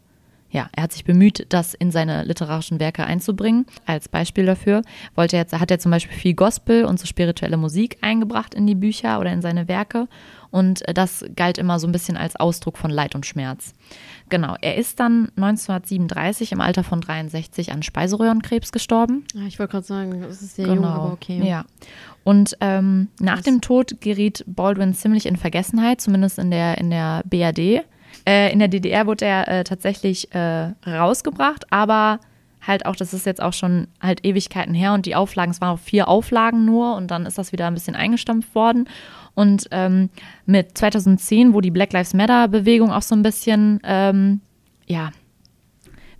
ja, 0.50 0.68
er 0.72 0.82
hat 0.82 0.92
sich 0.92 1.04
bemüht, 1.04 1.46
das 1.50 1.74
in 1.74 1.90
seine 1.90 2.24
literarischen 2.24 2.80
Werke 2.80 3.04
einzubringen. 3.04 3.66
Als 3.84 4.08
Beispiel 4.08 4.46
dafür 4.46 4.82
wollte 5.14 5.36
er 5.36 5.60
hat 5.60 5.70
er 5.70 5.78
zum 5.78 5.90
Beispiel 5.90 6.16
viel 6.16 6.34
Gospel 6.34 6.84
und 6.84 6.98
so 6.98 7.06
spirituelle 7.06 7.56
Musik 7.56 7.98
eingebracht 8.00 8.54
in 8.54 8.66
die 8.66 8.74
Bücher 8.74 9.20
oder 9.20 9.32
in 9.32 9.42
seine 9.42 9.68
Werke. 9.68 10.08
Und 10.56 10.88
äh, 10.88 10.94
das 10.94 11.22
galt 11.36 11.58
immer 11.58 11.78
so 11.78 11.86
ein 11.86 11.92
bisschen 11.92 12.16
als 12.16 12.34
Ausdruck 12.36 12.78
von 12.78 12.90
Leid 12.90 13.14
und 13.14 13.26
Schmerz. 13.26 13.75
Genau, 14.30 14.56
er 14.62 14.76
ist 14.76 14.98
dann 14.98 15.30
1937 15.36 16.50
im 16.52 16.62
Alter 16.62 16.82
von 16.82 17.02
63 17.02 17.72
an 17.72 17.82
Speiseröhrenkrebs 17.82 18.72
gestorben. 18.72 19.26
Ich 19.46 19.58
wollte 19.58 19.72
gerade 19.72 19.86
sagen, 19.86 20.22
das 20.22 20.40
ist 20.40 20.56
sehr 20.56 20.64
genau. 20.64 20.76
jung, 20.76 20.84
aber 20.86 21.12
okay. 21.12 21.46
Ja. 21.46 21.66
Und 22.25 22.56
ähm, 22.62 23.08
nach 23.20 23.42
dem 23.42 23.60
Tod 23.60 24.00
geriet 24.00 24.44
Baldwin 24.46 24.94
ziemlich 24.94 25.26
in 25.26 25.36
Vergessenheit, 25.36 26.00
zumindest 26.00 26.38
in 26.38 26.50
der, 26.50 26.78
in 26.78 26.88
der 26.88 27.22
BRD. 27.26 27.84
Äh, 28.26 28.50
in 28.50 28.58
der 28.58 28.68
DDR 28.68 29.06
wurde 29.06 29.26
er 29.26 29.48
äh, 29.48 29.62
tatsächlich 29.62 30.34
äh, 30.34 30.72
rausgebracht, 30.86 31.70
aber 31.70 32.20
halt 32.66 32.86
auch, 32.86 32.96
das 32.96 33.12
ist 33.12 33.26
jetzt 33.26 33.42
auch 33.42 33.52
schon 33.52 33.88
halt 34.00 34.25
Ewigkeiten 34.25 34.72
her 34.72 34.94
und 34.94 35.04
die 35.04 35.14
Auflagen, 35.14 35.52
es 35.52 35.60
waren 35.60 35.75
auch 35.75 35.78
vier 35.78 36.08
Auflagen 36.08 36.64
nur 36.64 36.96
und 36.96 37.10
dann 37.10 37.26
ist 37.26 37.36
das 37.36 37.52
wieder 37.52 37.66
ein 37.66 37.75
bisschen 37.75 37.94
eingestampft 37.94 38.54
worden. 38.54 38.88
Und 39.37 39.69
ähm, 39.71 40.09
mit 40.47 40.76
2010, 40.76 41.55
wo 41.55 41.61
die 41.61 41.71
Black 41.71 41.93
Lives 41.93 42.14
Matter-Bewegung 42.14 42.90
auch 42.90 43.02
so 43.02 43.14
ein 43.14 43.23
bisschen, 43.23 43.78
ähm, 43.85 44.40
ja, 44.87 45.12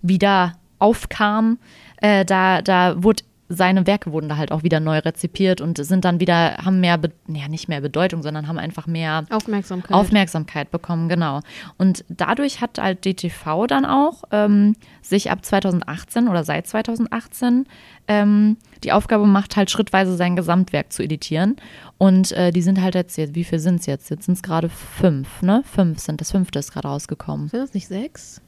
wieder 0.01 0.53
aufkam, 0.79 1.57
äh, 1.99 2.23
da, 2.23 2.61
da 2.61 3.03
wurde 3.03 3.23
seine 3.49 3.87
Werke 3.87 4.11
wurden 4.11 4.27
da 4.27 4.37
halt 4.37 4.51
auch 4.51 4.63
wieder 4.63 4.79
neu 4.79 4.99
rezipiert 4.99 5.61
und 5.61 5.77
sind 5.77 6.03
dann 6.03 6.19
wieder, 6.19 6.57
haben 6.57 6.79
mehr, 6.79 6.99
ja 7.27 7.47
nicht 7.47 7.69
mehr 7.69 7.81
Bedeutung, 7.81 8.21
sondern 8.21 8.47
haben 8.47 8.57
einfach 8.57 8.87
mehr 8.87 9.25
Aufmerksamkeit. 9.29 9.95
Aufmerksamkeit 9.95 10.71
bekommen, 10.71 11.07
genau. 11.07 11.39
Und 11.77 12.03
dadurch 12.09 12.59
hat 12.59 12.77
halt 12.77 13.05
DTV 13.05 13.67
dann 13.67 13.85
auch 13.85 14.23
ähm, 14.31 14.75
sich 15.01 15.31
ab 15.31 15.45
2018 15.45 16.27
oder 16.27 16.43
seit 16.43 16.67
2018 16.67 17.65
ähm, 18.09 18.57
die 18.83 18.91
Aufgabe 18.91 19.23
gemacht, 19.23 19.55
halt 19.55 19.71
schrittweise 19.71 20.15
sein 20.15 20.35
Gesamtwerk 20.35 20.91
zu 20.91 21.03
editieren. 21.03 21.55
Und 21.97 22.33
äh, 22.33 22.51
die 22.51 22.61
sind 22.61 22.81
halt 22.81 22.95
jetzt, 22.95 23.17
wie 23.17 23.43
viel 23.43 23.59
sind 23.59 23.79
es 23.79 23.85
jetzt? 23.85 24.09
Jetzt 24.09 24.25
sind 24.25 24.35
es 24.35 24.43
gerade 24.43 24.69
fünf, 24.69 25.41
ne? 25.41 25.63
Fünf 25.65 25.99
sind, 25.99 26.19
das 26.21 26.31
fünfte 26.31 26.59
ist 26.59 26.71
gerade 26.71 26.89
rausgekommen. 26.89 27.47
Sind 27.47 27.61
das 27.61 27.73
nicht 27.73 27.87
sechs? 27.87 28.41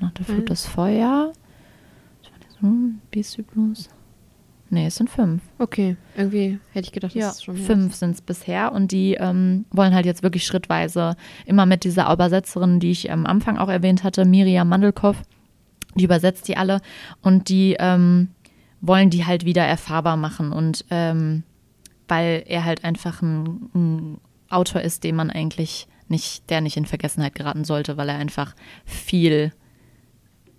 Nach 0.00 0.10
der 0.10 0.24
Flut 0.24 0.50
das 0.50 0.66
Feuer. 0.66 1.32
Beastie 3.10 3.42
Blues. 3.42 3.88
Nee, 4.74 4.86
es 4.86 4.96
sind 4.96 5.08
fünf. 5.08 5.40
Okay, 5.60 5.96
irgendwie 6.16 6.58
hätte 6.72 6.86
ich 6.86 6.92
gedacht, 6.92 7.12
das 7.14 7.20
Ja, 7.20 7.30
ist 7.30 7.44
schon 7.44 7.56
fünf 7.56 7.94
sind 7.94 8.10
es 8.10 8.20
bisher 8.20 8.72
und 8.72 8.90
die 8.90 9.14
ähm, 9.14 9.66
wollen 9.70 9.94
halt 9.94 10.04
jetzt 10.04 10.24
wirklich 10.24 10.44
schrittweise 10.44 11.14
immer 11.46 11.64
mit 11.64 11.84
dieser 11.84 12.12
Übersetzerin, 12.12 12.80
die 12.80 12.90
ich 12.90 13.12
am 13.12 13.24
Anfang 13.24 13.56
auch 13.56 13.68
erwähnt 13.68 14.02
hatte, 14.02 14.24
Miriam 14.24 14.68
Mandelkow, 14.68 15.16
die 15.94 16.02
übersetzt 16.02 16.48
die 16.48 16.56
alle 16.56 16.80
und 17.22 17.48
die 17.48 17.76
ähm, 17.78 18.30
wollen 18.80 19.10
die 19.10 19.24
halt 19.24 19.44
wieder 19.44 19.64
erfahrbar 19.64 20.16
machen 20.16 20.50
und 20.50 20.84
ähm, 20.90 21.44
weil 22.08 22.42
er 22.48 22.64
halt 22.64 22.82
einfach 22.82 23.22
ein, 23.22 23.70
ein 23.76 24.18
Autor 24.50 24.80
ist, 24.80 25.04
den 25.04 25.14
man 25.14 25.30
eigentlich 25.30 25.86
nicht, 26.08 26.50
der 26.50 26.60
nicht 26.60 26.76
in 26.76 26.84
Vergessenheit 26.84 27.36
geraten 27.36 27.64
sollte, 27.64 27.96
weil 27.96 28.08
er 28.08 28.18
einfach 28.18 28.56
viel 28.84 29.52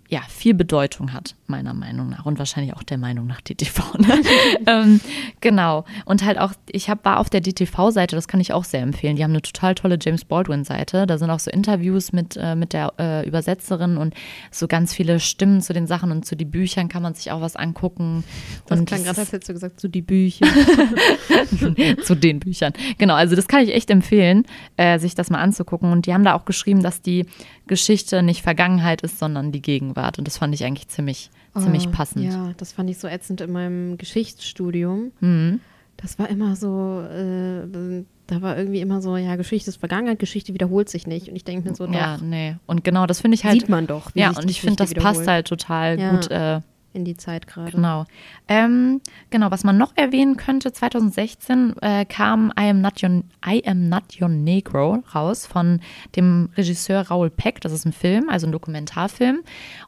ja, 0.08 0.20
viel 0.28 0.54
Bedeutung 0.54 1.12
hat, 1.12 1.34
meiner 1.46 1.74
Meinung 1.74 2.10
nach. 2.10 2.26
Und 2.26 2.38
wahrscheinlich 2.38 2.74
auch 2.74 2.82
der 2.82 2.98
Meinung 2.98 3.26
nach 3.26 3.40
DTV. 3.40 3.82
Ne? 3.96 4.20
ähm, 4.66 5.00
genau. 5.40 5.84
Und 6.04 6.24
halt 6.24 6.38
auch, 6.38 6.52
ich 6.70 6.90
hab, 6.90 7.04
war 7.04 7.18
auf 7.18 7.30
der 7.30 7.40
DTV-Seite, 7.40 8.14
das 8.14 8.28
kann 8.28 8.40
ich 8.40 8.52
auch 8.52 8.64
sehr 8.64 8.82
empfehlen. 8.82 9.16
Die 9.16 9.24
haben 9.24 9.30
eine 9.30 9.42
total 9.42 9.74
tolle 9.74 9.98
James 10.00 10.24
Baldwin-Seite. 10.24 11.06
Da 11.06 11.18
sind 11.18 11.30
auch 11.30 11.38
so 11.38 11.50
Interviews 11.50 12.12
mit, 12.12 12.36
äh, 12.36 12.54
mit 12.54 12.72
der 12.72 12.92
äh, 12.98 13.26
Übersetzerin 13.26 13.96
und 13.96 14.14
so 14.50 14.68
ganz 14.68 14.92
viele 14.92 15.18
Stimmen 15.18 15.62
zu 15.62 15.72
den 15.72 15.86
Sachen 15.86 16.10
und 16.10 16.26
zu 16.26 16.36
den 16.36 16.50
Büchern 16.50 16.88
kann 16.88 17.02
man 17.02 17.14
sich 17.14 17.32
auch 17.32 17.40
was 17.40 17.56
angucken. 17.56 18.22
Das 18.66 18.78
und 18.78 18.86
klang 18.86 19.02
gerade, 19.02 19.18
als 19.18 19.32
hättest 19.32 19.48
du 19.48 19.54
gesagt, 19.54 19.80
so 19.80 19.88
die 19.88 20.02
Bücher. 20.02 20.46
zu 22.04 22.14
den 22.14 22.38
Büchern. 22.38 22.74
Genau, 22.98 23.14
also 23.14 23.34
das 23.34 23.48
kann 23.48 23.62
ich 23.62 23.74
echt 23.74 23.90
empfehlen, 23.90 24.44
äh, 24.76 24.98
sich 24.98 25.14
das 25.14 25.30
mal 25.30 25.40
anzugucken. 25.40 25.90
Und 25.90 26.06
die 26.06 26.12
haben 26.12 26.24
da 26.24 26.34
auch 26.34 26.44
geschrieben, 26.44 26.82
dass 26.82 27.00
die 27.00 27.26
Geschichte 27.66 28.22
nicht 28.22 28.42
Vergangenheit 28.42 29.02
ist, 29.02 29.18
sondern 29.18 29.52
die 29.52 29.62
Gegenwart. 29.62 29.95
Und 30.18 30.26
das 30.26 30.38
fand 30.38 30.54
ich 30.54 30.64
eigentlich 30.64 30.88
ziemlich, 30.88 31.30
ziemlich 31.58 31.86
Oh, 31.88 31.90
passend. 31.90 32.24
Ja, 32.24 32.52
das 32.56 32.72
fand 32.72 32.90
ich 32.90 32.98
so 32.98 33.08
ätzend 33.08 33.40
in 33.40 33.52
meinem 33.52 33.98
Geschichtsstudium. 33.98 35.12
Mhm. 35.20 35.60
Das 35.96 36.18
war 36.18 36.28
immer 36.28 36.56
so, 36.56 37.00
äh, 37.10 38.04
da 38.26 38.42
war 38.42 38.58
irgendwie 38.58 38.80
immer 38.80 39.00
so, 39.00 39.16
ja, 39.16 39.36
Geschichte 39.36 39.70
ist 39.70 39.78
Vergangenheit, 39.78 40.18
Geschichte 40.18 40.52
wiederholt 40.52 40.88
sich 40.88 41.06
nicht. 41.06 41.28
Und 41.28 41.36
ich 41.36 41.44
denke 41.44 41.68
mir 41.68 41.74
so, 41.74 41.86
doch, 41.86 41.94
Ja, 41.94 42.18
nee. 42.18 42.56
Und 42.66 42.84
genau, 42.84 43.06
das 43.06 43.20
finde 43.20 43.36
ich 43.36 43.44
halt. 43.44 43.60
sieht 43.60 43.68
man 43.70 43.86
doch. 43.86 44.14
wie 44.14 44.20
ja, 44.20 44.30
und 44.30 44.50
ich 44.50 44.60
finde, 44.60 44.76
das 44.76 44.92
passt 44.94 45.26
halt 45.26 45.46
total 45.48 45.98
Ja. 45.98 46.10
gut. 46.10 46.30
Äh, 46.30 46.60
in 46.96 47.04
die 47.04 47.16
Zeit 47.16 47.46
gerade. 47.46 47.70
Genau. 47.70 48.04
Ähm, 48.48 49.00
genau, 49.30 49.50
was 49.50 49.62
man 49.62 49.76
noch 49.76 49.92
erwähnen 49.96 50.36
könnte, 50.36 50.72
2016 50.72 51.74
äh, 51.80 52.04
kam 52.06 52.52
I 52.58 52.70
Am, 52.70 52.80
Not 52.80 53.02
Your, 53.02 53.22
I 53.46 53.62
Am 53.66 53.88
Not 53.88 54.20
Your 54.20 54.28
Negro 54.28 55.04
raus 55.14 55.46
von 55.46 55.80
dem 56.16 56.48
Regisseur 56.56 57.02
Raoul 57.02 57.30
Peck. 57.30 57.60
Das 57.60 57.72
ist 57.72 57.84
ein 57.84 57.92
Film, 57.92 58.28
also 58.28 58.46
ein 58.46 58.52
Dokumentarfilm. 58.52 59.40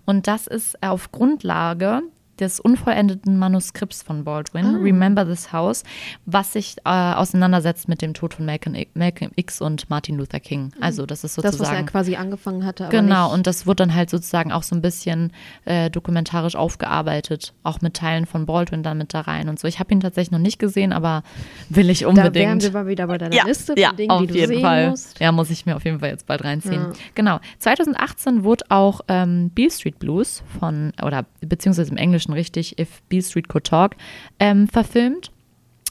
Und 0.05 0.27
das 0.27 0.47
ist 0.47 0.83
auf 0.83 1.11
Grundlage 1.11 2.03
des 2.40 2.61
unvollendeten 2.61 3.37
Manuskripts 3.38 4.03
von 4.03 4.24
Baldwin, 4.24 4.64
Ah. 4.66 4.79
Remember 4.83 5.24
This 5.27 5.53
House, 5.53 5.85
was 6.27 6.53
sich 6.53 6.77
äh, 6.85 6.90
auseinandersetzt 6.90 7.88
mit 7.88 8.03
dem 8.03 8.14
Tod 8.14 8.35
von 8.35 8.46
Malcolm, 8.46 8.77
Malcolm 8.94 9.31
X 9.37 9.61
und 9.61 9.88
Martin 9.90 10.16
Luther 10.16 10.40
King. 10.40 10.72
Also 10.81 11.07
das 11.07 11.24
ist 11.24 11.35
sozusagen 11.35 11.59
Das, 11.59 11.68
was 11.68 11.77
er 11.77 11.83
quasi 11.85 12.16
angefangen 12.16 12.64
hatte, 12.64 12.85
aber 12.85 12.90
Genau, 12.90 13.27
nicht, 13.27 13.35
und 13.35 13.46
das 13.46 13.66
wird 13.66 13.81
dann 13.81 13.94
halt 13.94 14.11
sozusagen 14.11 14.53
auch 14.53 14.62
so 14.62 14.74
ein 14.74 14.83
bisschen 14.83 15.33
äh, 15.64 15.90
dokumentarisch 15.90 16.57
aufgearbeitet, 16.57 17.53
auch 17.62 17.81
mit 17.81 17.94
Teilen 17.94 18.27
von 18.27 18.46
Baldwin 18.46 18.83
dann 18.83 18.98
mit 18.98 19.14
da 19.14 19.20
rein 19.20 19.48
und 19.48 19.59
so. 19.59 19.68
Ich 19.68 19.79
habe 19.81 19.92
ihn 19.92 20.01
tatsächlich 20.01 20.31
noch 20.33 20.38
nicht 20.38 20.59
gesehen, 20.59 20.92
aber 20.92 21.22
will 21.68 21.90
ich 21.90 22.01
da 22.01 22.07
wären 22.07 22.18
unbedingt. 22.18 22.62
wir 22.62 22.70
mal 22.72 22.87
wieder 22.87 23.07
bei 23.07 23.18
deiner 23.18 23.35
ja, 23.35 23.44
Liste 23.44 23.72
von 23.74 23.83
ja, 23.83 23.92
Dingen, 23.92 24.11
auf 24.11 24.20
die 24.22 24.27
du 24.29 24.35
jeden 24.35 24.48
sehen 24.48 24.62
Fall. 24.62 24.90
musst. 24.90 25.18
Ja, 25.20 25.33
muss 25.33 25.51
ich 25.51 25.66
mir 25.66 25.77
auf 25.77 25.85
jeden 25.85 26.01
Fall 26.01 26.11
jetzt 26.11 26.27
bald 26.27 26.44
reinziehen. 26.44 26.74
Ja. 26.81 26.92
Genau. 27.14 27.40
2018 27.59 28.44
wurde 28.44 28.64
auch 28.68 29.01
ähm, 29.09 29.51
Beale 29.55 29.70
Street 29.70 29.98
Blues 29.98 30.42
von, 30.59 30.92
oder 31.03 31.24
beziehungsweise 31.40 31.90
im 31.90 31.96
Englischen 31.96 32.28
richtig, 32.35 32.79
If 32.79 33.03
Beale 33.09 33.23
Street 33.23 33.49
Could 33.49 33.64
Talk, 33.64 33.97
ähm, 34.41 34.69
verfilmt. 34.69 35.31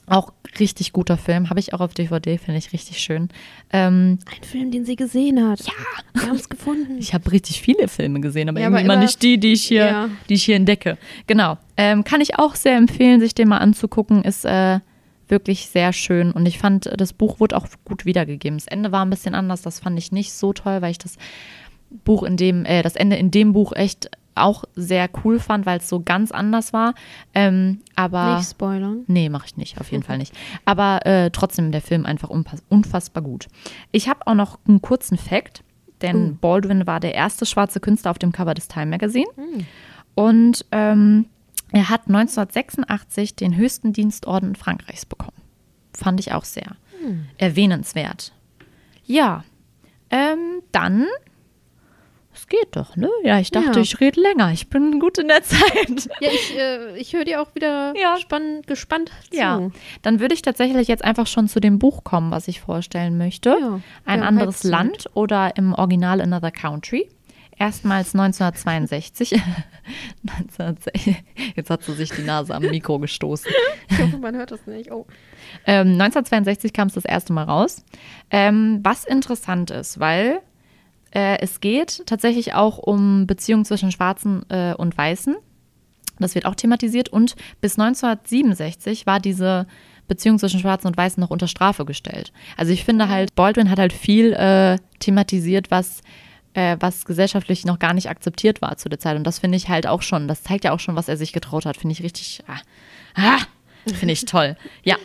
Auch 0.09 0.31
richtig 0.57 0.93
guter 0.93 1.17
Film, 1.17 1.49
habe 1.49 1.59
ich 1.59 1.73
auch 1.73 1.81
auf 1.81 1.93
DVD, 1.93 2.37
finde 2.37 2.59
ich 2.59 2.71
richtig 2.71 2.99
schön. 2.99 3.27
Ähm, 3.73 4.19
Ein 4.33 4.43
Film, 4.43 4.71
den 4.71 4.85
sie 4.85 4.95
gesehen 4.95 5.45
hat. 5.45 5.59
Ja. 5.59 5.73
Wir 6.13 6.29
haben 6.29 6.37
es 6.37 6.47
gefunden. 6.47 6.97
ich 6.97 7.13
habe 7.13 7.29
richtig 7.29 7.61
viele 7.61 7.89
Filme 7.89 8.21
gesehen, 8.21 8.47
aber 8.47 8.59
Ja, 8.61 8.67
irgendwie 8.67 8.83
aber 8.83 8.85
immer 8.85 8.93
immer- 8.93 9.03
nicht 9.03 9.21
die, 9.21 9.37
die 9.37 9.51
ich 9.51 9.65
hier, 9.65 9.85
Ja. 9.85 10.09
die 10.29 10.35
ich 10.35 10.43
hier 10.45 10.55
entdecke. 10.55 10.97
Genau. 11.27 11.57
Ähm, 11.75 12.05
kann 12.05 12.21
ich 12.21 12.39
auch 12.39 12.55
sehr 12.55 12.77
empfehlen, 12.77 13.19
sich 13.19 13.35
den 13.35 13.49
mal 13.49 13.57
anzugucken. 13.57 14.23
Ist 14.23 14.45
äh, 14.45 14.79
wirklich 15.27 15.67
sehr 15.67 15.91
schön. 15.91 16.31
Und 16.31 16.45
ich 16.45 16.57
fand, 16.57 16.89
das 16.95 17.11
Buch 17.11 17.41
wurde 17.41 17.57
auch 17.57 17.67
gut 17.83 18.05
wiedergegeben. 18.05 18.57
Das 18.57 18.67
Ende 18.67 18.93
war 18.93 19.03
ein 19.03 19.09
bisschen 19.09 19.35
anders. 19.35 19.61
Das 19.61 19.81
fand 19.81 19.99
ich 19.99 20.13
nicht 20.13 20.31
so 20.31 20.53
toll, 20.53 20.81
weil 20.81 20.91
ich 20.91 20.99
das 20.99 21.17
Buch 22.05 22.23
in 22.23 22.37
dem, 22.37 22.63
äh, 22.63 22.81
das 22.81 22.95
Ende 22.95 23.17
in 23.17 23.29
dem 23.29 23.51
Buch 23.51 23.73
echt 23.75 24.09
auch 24.37 24.63
sehr 24.75 25.09
cool 25.23 25.39
fand, 25.39 25.65
weil 25.65 25.79
es 25.79 25.89
so 25.89 26.01
ganz 26.01 26.31
anders 26.31 26.73
war. 26.73 26.93
Ähm, 27.33 27.81
aber 27.95 28.37
Nicht 28.37 28.49
spoilern. 28.51 29.03
Nee, 29.07 29.29
mache 29.29 29.45
ich 29.47 29.57
nicht, 29.57 29.79
auf 29.79 29.91
jeden 29.91 30.03
Fall 30.03 30.17
nicht. 30.17 30.33
Aber 30.65 31.05
äh, 31.05 31.29
trotzdem 31.31 31.71
der 31.71 31.81
Film 31.81 32.05
einfach 32.05 32.29
unfassbar 32.69 33.23
gut. 33.23 33.47
Ich 33.91 34.07
habe 34.09 34.25
auch 34.27 34.33
noch 34.35 34.59
einen 34.67 34.81
kurzen 34.81 35.17
Fact, 35.17 35.63
denn 36.01 36.37
Baldwin 36.37 36.85
war 36.87 36.99
der 36.99 37.15
erste 37.15 37.45
schwarze 37.45 37.79
Künstler 37.79 38.11
auf 38.11 38.19
dem 38.19 38.31
Cover 38.31 38.53
des 38.53 38.67
Time 38.67 38.87
Magazine. 38.87 39.27
Und 40.15 40.65
ähm, 40.71 41.25
er 41.71 41.89
hat 41.89 42.07
1986 42.07 43.35
den 43.35 43.55
höchsten 43.55 43.93
Dienstorden 43.93 44.55
Frankreichs 44.55 45.05
bekommen. 45.05 45.37
Fand 45.93 46.19
ich 46.19 46.31
auch 46.33 46.45
sehr 46.45 46.75
erwähnenswert. 47.37 48.33
Ja, 49.05 49.43
ähm, 50.09 50.61
dann. 50.71 51.05
Es 52.37 52.47
geht 52.47 52.75
doch, 52.75 52.95
ne? 52.95 53.09
Ja, 53.23 53.39
ich 53.39 53.49
dachte, 53.49 53.71
Ja. 53.77 53.81
ich 53.81 53.99
rede 53.99 54.21
länger. 54.21 54.51
Ich 54.53 54.69
bin 54.69 54.99
gut 54.99 55.17
in 55.17 55.27
der 55.27 55.41
Zeit. 55.43 56.07
Ja, 56.21 56.29
ich, 56.31 56.55
äh, 56.57 56.95
ich 56.97 57.13
höre 57.13 57.25
dir 57.25 57.41
auch 57.41 57.53
wieder 57.55 57.93
Ja. 57.99 58.17
spann 58.17 58.61
gespannt 58.67 59.11
zu. 59.31 59.37
Ja, 59.37 59.69
dann 60.03 60.19
würde 60.19 60.35
ich 60.35 60.43
tatsächlich 60.43 60.87
jetzt 60.87 61.03
einfach 61.03 61.25
schon 61.27 61.47
zu 61.47 61.59
dem 61.59 61.79
Buch 61.79 62.03
kommen, 62.03 62.29
was 62.31 62.47
ich 62.47 62.61
vorstellen 62.61 63.17
möchte. 63.17 63.57
Ja, 63.59 63.79
Ein 64.05 64.21
haben 64.21 64.27
anderes 64.27 64.63
Halbzeit. 64.63 64.71
Land 64.71 65.09
oder 65.15 65.57
im 65.57 65.73
Original 65.73 66.21
Another 66.21 66.51
Country. 66.51 67.09
Erstmals 67.59 68.13
1962. 68.13 69.41
1960 70.27 71.23
Jetzt 71.55 71.69
hat 71.71 71.81
sie 71.83 71.93
sich 71.93 72.11
die 72.11 72.21
Nase 72.21 72.53
am 72.53 72.61
Mikro 72.63 72.99
gestoßen. 72.99 73.51
Ich 73.89 73.99
hoffe, 73.99 74.17
man 74.19 74.35
hört 74.35 74.51
das 74.51 74.67
nicht. 74.67 74.91
Oh. 74.91 75.07
Ähm, 75.65 75.93
1962 75.93 76.71
kam 76.71 76.87
es 76.89 76.93
das 76.93 77.05
erste 77.05 77.33
Mal 77.33 77.45
raus. 77.45 77.83
Ähm, 78.29 78.79
was 78.83 79.05
interessant 79.05 79.71
ist, 79.71 79.99
weil 79.99 80.41
äh, 81.11 81.39
es 81.39 81.59
geht 81.59 82.03
tatsächlich 82.05 82.53
auch 82.53 82.77
um 82.77 83.27
Beziehungen 83.27 83.65
zwischen 83.65 83.91
Schwarzen 83.91 84.49
äh, 84.49 84.73
und 84.75 84.97
Weißen. 84.97 85.35
Das 86.19 86.35
wird 86.35 86.45
auch 86.45 86.55
thematisiert. 86.55 87.09
Und 87.09 87.35
bis 87.61 87.77
1967 87.77 89.05
war 89.05 89.19
diese 89.19 89.67
Beziehung 90.07 90.39
zwischen 90.39 90.59
Schwarzen 90.59 90.87
und 90.87 90.97
Weißen 90.97 91.21
noch 91.21 91.29
unter 91.29 91.47
Strafe 91.47 91.85
gestellt. 91.85 92.31
Also 92.55 92.71
ich 92.71 92.85
finde 92.85 93.09
halt, 93.09 93.35
Baldwin 93.35 93.69
hat 93.69 93.79
halt 93.79 93.93
viel 93.93 94.33
äh, 94.33 94.77
thematisiert, 94.99 95.69
was 95.69 96.01
äh, 96.57 96.77
was 96.79 97.05
gesellschaftlich 97.05 97.65
noch 97.65 97.77
gar 97.77 97.93
nicht 97.93 98.09
akzeptiert 98.09 98.61
war 98.61 98.77
zu 98.77 98.89
der 98.89 98.99
Zeit. 98.99 99.15
Und 99.15 99.25
das 99.25 99.39
finde 99.39 99.57
ich 99.57 99.69
halt 99.69 99.85
auch 99.85 100.01
schon, 100.01 100.27
das 100.27 100.41
zeigt 100.41 100.63
ja 100.63 100.71
auch 100.71 100.79
schon, 100.79 100.95
was 100.95 101.07
er 101.07 101.15
sich 101.15 101.31
getraut 101.31 101.65
hat. 101.65 101.77
Finde 101.77 101.93
ich 101.93 102.01
richtig, 102.01 102.43
ah, 102.47 102.59
ah, 103.13 103.39
finde 103.93 104.13
ich 104.13 104.25
toll. 104.25 104.57
Ja. 104.83 104.95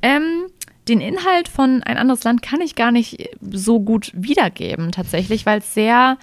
Ähm, 0.00 0.46
den 0.88 1.00
Inhalt 1.00 1.48
von 1.48 1.82
Ein 1.82 1.96
anderes 1.96 2.24
Land 2.24 2.42
kann 2.42 2.60
ich 2.60 2.74
gar 2.74 2.90
nicht 2.90 3.30
so 3.40 3.80
gut 3.80 4.10
wiedergeben, 4.14 4.90
tatsächlich, 4.92 5.46
weil 5.46 5.60
es 5.60 5.74
sehr, 5.74 6.18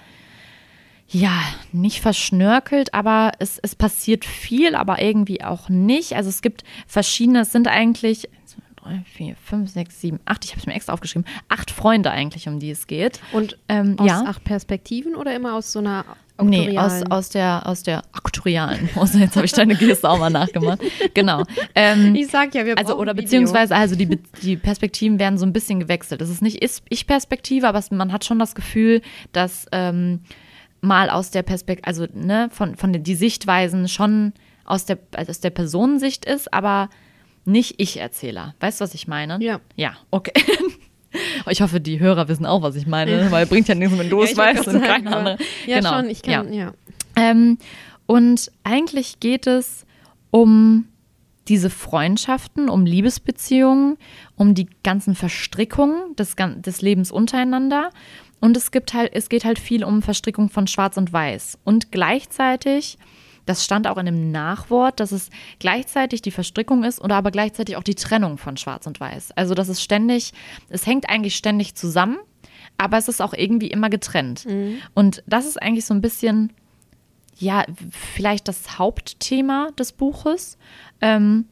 ja, 1.08 1.32
nicht 1.72 2.00
verschnörkelt, 2.00 2.92
aber 2.94 3.32
es, 3.38 3.58
es 3.58 3.74
passiert 3.74 4.24
viel, 4.24 4.74
aber 4.74 5.00
irgendwie 5.00 5.42
auch 5.42 5.68
nicht. 5.68 6.14
Also 6.14 6.28
es 6.28 6.42
gibt 6.42 6.64
verschiedene, 6.86 7.40
es 7.40 7.52
sind 7.52 7.68
eigentlich. 7.68 8.28
drei, 8.76 9.02
vier, 9.04 9.36
fünf, 9.44 9.70
sechs, 9.70 10.00
sieben, 10.00 10.20
acht, 10.24 10.44
ich 10.44 10.52
habe 10.52 10.60
es 10.60 10.66
mir 10.66 10.74
extra 10.74 10.92
aufgeschrieben, 10.92 11.26
acht 11.48 11.70
Freunde 11.70 12.10
eigentlich, 12.10 12.48
um 12.48 12.58
die 12.60 12.70
es 12.70 12.86
geht. 12.86 13.20
Und 13.32 13.58
Ähm, 13.68 13.98
aus 13.98 14.06
ja. 14.06 14.24
acht 14.26 14.44
Perspektiven 14.44 15.14
oder 15.14 15.34
immer 15.34 15.54
aus 15.54 15.72
so 15.72 15.78
einer 15.80 16.04
Nee, 16.42 16.78
aus, 16.78 17.02
aus 17.10 17.28
der, 17.28 17.66
aus 17.66 17.82
der 17.82 18.02
aktorialen 18.12 18.88
Hose. 18.94 19.18
Jetzt 19.18 19.36
habe 19.36 19.46
ich 19.46 19.52
deine 19.52 19.74
Geste 19.74 20.08
auch 20.08 20.18
mal 20.18 20.30
nachgemacht. 20.30 20.80
Genau. 21.14 21.44
Ähm, 21.74 22.14
ich 22.14 22.28
sag 22.28 22.54
ja, 22.54 22.64
wir 22.64 22.76
also 22.78 22.92
brauchen 22.92 23.00
oder 23.00 23.12
Video. 23.12 23.24
beziehungsweise 23.24 23.74
also 23.74 23.96
die, 23.96 24.18
die 24.42 24.56
Perspektiven 24.56 25.18
werden 25.18 25.38
so 25.38 25.46
ein 25.46 25.52
bisschen 25.52 25.80
gewechselt. 25.80 26.20
Das 26.20 26.28
ist 26.28 26.42
nicht 26.42 26.62
Ich-Perspektive, 26.62 27.68
aber 27.68 27.78
es, 27.78 27.90
man 27.90 28.12
hat 28.12 28.24
schon 28.24 28.38
das 28.38 28.54
Gefühl, 28.54 29.02
dass 29.32 29.66
ähm, 29.72 30.20
mal 30.80 31.10
aus 31.10 31.30
der 31.30 31.42
Perspektive, 31.42 31.86
also 31.86 32.06
ne, 32.14 32.48
von, 32.52 32.76
von 32.76 32.92
den, 32.92 33.02
die 33.02 33.14
Sichtweisen 33.14 33.88
schon 33.88 34.32
aus 34.64 34.84
der, 34.84 34.98
also 35.14 35.30
aus 35.30 35.40
der 35.40 35.50
Personensicht 35.50 36.24
ist, 36.24 36.52
aber 36.52 36.88
nicht 37.44 37.74
Ich-Erzähler. 37.78 38.54
Weißt 38.60 38.80
du, 38.80 38.84
was 38.84 38.94
ich 38.94 39.08
meine? 39.08 39.38
Ja. 39.40 39.60
Ja, 39.76 39.94
okay. 40.10 40.32
Ich 41.48 41.60
hoffe, 41.60 41.80
die 41.80 41.98
Hörer 41.98 42.28
wissen 42.28 42.46
auch, 42.46 42.62
was 42.62 42.76
ich 42.76 42.86
meine, 42.86 43.30
weil 43.30 43.46
bringt 43.46 43.66
ja 43.68 43.74
nichts, 43.74 43.98
wenn 43.98 44.08
du 44.10 44.18
Ja, 44.22 44.24
es 44.30 44.36
weißt 44.36 44.66
und 44.68 44.74
sagen, 44.74 44.84
kein 44.84 45.08
anderer. 45.08 45.38
Ja, 45.66 45.78
Genau. 45.78 45.94
schon, 45.96 46.08
ich 46.10 46.22
kann, 46.22 46.52
ja. 46.52 46.72
Ähm, 47.16 47.58
und 48.06 48.50
eigentlich 48.64 49.20
geht 49.20 49.46
es 49.46 49.84
um 50.30 50.86
diese 51.48 51.70
Freundschaften, 51.70 52.68
um 52.68 52.86
Liebesbeziehungen, 52.86 53.96
um 54.36 54.54
die 54.54 54.68
ganzen 54.84 55.14
Verstrickungen 55.16 56.14
des, 56.16 56.36
des 56.36 56.80
Lebens 56.82 57.10
untereinander. 57.10 57.90
Und 58.40 58.56
es 58.56 58.70
gibt 58.70 58.94
halt, 58.94 59.10
es 59.14 59.28
geht 59.28 59.44
halt 59.44 59.58
viel 59.58 59.82
um 59.84 60.02
Verstrickung 60.02 60.48
von 60.48 60.66
Schwarz 60.66 60.96
und 60.96 61.12
Weiß. 61.12 61.58
Und 61.64 61.90
gleichzeitig, 61.90 62.98
das 63.50 63.64
stand 63.64 63.88
auch 63.88 63.98
in 63.98 64.06
dem 64.06 64.30
Nachwort, 64.30 65.00
dass 65.00 65.10
es 65.10 65.28
gleichzeitig 65.58 66.22
die 66.22 66.30
Verstrickung 66.30 66.84
ist 66.84 67.00
oder 67.00 67.16
aber 67.16 67.30
gleichzeitig 67.32 67.76
auch 67.76 67.82
die 67.82 67.96
Trennung 67.96 68.38
von 68.38 68.56
Schwarz 68.56 68.86
und 68.86 69.00
Weiß. 69.00 69.32
Also 69.32 69.54
das 69.54 69.68
ist 69.68 69.82
ständig, 69.82 70.32
es 70.68 70.86
hängt 70.86 71.10
eigentlich 71.10 71.34
ständig 71.34 71.74
zusammen, 71.74 72.18
aber 72.78 72.96
es 72.96 73.08
ist 73.08 73.20
auch 73.20 73.34
irgendwie 73.34 73.66
immer 73.66 73.90
getrennt. 73.90 74.46
Und 74.94 75.22
das 75.26 75.46
ist 75.46 75.60
eigentlich 75.60 75.84
so 75.84 75.94
ein 75.94 76.00
bisschen 76.00 76.52
ja, 77.38 77.64
vielleicht 77.90 78.48
das 78.48 78.78
Hauptthema 78.78 79.70
des 79.78 79.92
Buches. 79.92 80.58
Ähm, 81.00 81.46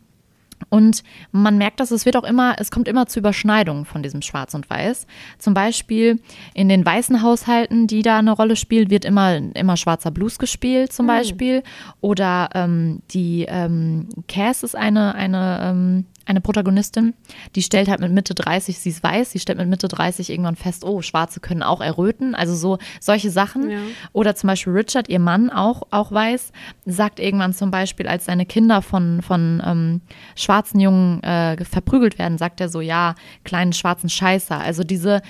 und 0.68 1.02
man 1.32 1.58
merkt, 1.58 1.80
dass 1.80 1.90
es 1.90 2.04
wird 2.04 2.16
auch 2.16 2.24
immer, 2.24 2.56
es 2.58 2.70
kommt 2.70 2.88
immer 2.88 3.06
zu 3.06 3.18
Überschneidungen 3.18 3.84
von 3.84 4.02
diesem 4.02 4.22
Schwarz 4.22 4.54
und 4.54 4.68
Weiß. 4.68 5.06
Zum 5.38 5.54
Beispiel 5.54 6.20
in 6.54 6.68
den 6.68 6.84
weißen 6.84 7.22
Haushalten, 7.22 7.86
die 7.86 8.02
da 8.02 8.18
eine 8.18 8.32
Rolle 8.32 8.56
spielt, 8.56 8.90
wird 8.90 9.04
immer, 9.04 9.36
immer 9.54 9.76
schwarzer 9.76 10.10
Blues 10.10 10.38
gespielt, 10.38 10.92
zum 10.92 11.06
Beispiel. 11.06 11.62
Oder 12.00 12.50
ähm, 12.54 13.02
die 13.10 13.46
ähm, 13.48 14.08
Cass 14.28 14.62
ist 14.62 14.76
eine, 14.76 15.14
eine, 15.14 15.60
ähm, 15.62 16.04
eine 16.28 16.40
Protagonistin, 16.40 17.14
die 17.54 17.62
stellt 17.62 17.88
halt 17.88 18.00
mit 18.00 18.12
Mitte 18.12 18.34
30, 18.34 18.78
sie 18.78 18.90
ist 18.90 19.02
weiß, 19.02 19.32
sie 19.32 19.38
stellt 19.38 19.58
mit 19.58 19.68
Mitte 19.68 19.88
30 19.88 20.28
irgendwann 20.28 20.56
fest, 20.56 20.84
oh, 20.84 21.00
Schwarze 21.00 21.40
können 21.40 21.62
auch 21.62 21.80
erröten. 21.80 22.34
Also 22.34 22.54
so 22.54 22.78
solche 23.00 23.30
Sachen. 23.30 23.70
Ja. 23.70 23.78
Oder 24.12 24.34
zum 24.34 24.48
Beispiel 24.48 24.74
Richard, 24.74 25.08
ihr 25.08 25.20
Mann, 25.20 25.48
auch, 25.48 25.82
auch 25.90 26.12
weiß, 26.12 26.52
sagt 26.84 27.18
irgendwann 27.18 27.54
zum 27.54 27.70
Beispiel, 27.70 28.06
als 28.06 28.26
seine 28.26 28.44
Kinder 28.44 28.82
von, 28.82 29.22
von 29.22 29.62
ähm, 29.64 30.00
schwarzen 30.36 30.80
Jungen 30.80 31.22
äh, 31.22 31.64
verprügelt 31.64 32.18
werden, 32.18 32.36
sagt 32.36 32.60
er 32.60 32.68
so, 32.68 32.80
ja, 32.80 33.14
kleinen 33.44 33.72
schwarzen 33.72 34.10
Scheißer. 34.10 34.58
Also 34.58 34.84
diese, 34.84 35.22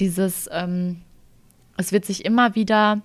dieses, 0.00 0.50
ähm, 0.52 1.02
es 1.76 1.92
wird 1.92 2.04
sich 2.04 2.24
immer 2.24 2.56
wieder 2.56 3.02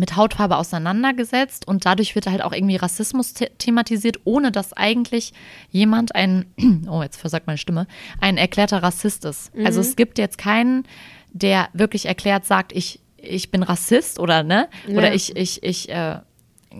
mit 0.00 0.16
Hautfarbe 0.16 0.56
auseinandergesetzt 0.56 1.68
und 1.68 1.84
dadurch 1.84 2.14
wird 2.14 2.26
halt 2.26 2.42
auch 2.42 2.52
irgendwie 2.52 2.76
Rassismus 2.76 3.34
the 3.36 3.46
thematisiert, 3.58 4.18
ohne 4.24 4.50
dass 4.50 4.72
eigentlich 4.72 5.32
jemand 5.70 6.14
ein, 6.14 6.46
oh, 6.88 7.02
jetzt 7.02 7.18
versagt 7.18 7.46
meine 7.46 7.58
Stimme, 7.58 7.86
ein 8.20 8.36
erklärter 8.36 8.82
Rassist 8.82 9.24
ist. 9.24 9.52
Also 9.64 9.80
es 9.80 9.94
gibt 9.94 10.18
jetzt 10.18 10.38
keinen, 10.38 10.84
der 11.32 11.68
wirklich 11.74 12.06
erklärt 12.06 12.46
sagt, 12.46 12.72
ich, 12.72 13.00
ich 13.16 13.50
bin 13.50 13.62
Rassist 13.62 14.18
oder 14.18 14.42
ne, 14.42 14.68
oder 14.88 15.08
Ja. 15.08 15.14
ich, 15.14 15.36
ich, 15.36 15.62
ich, 15.62 15.90
äh, 15.90 16.18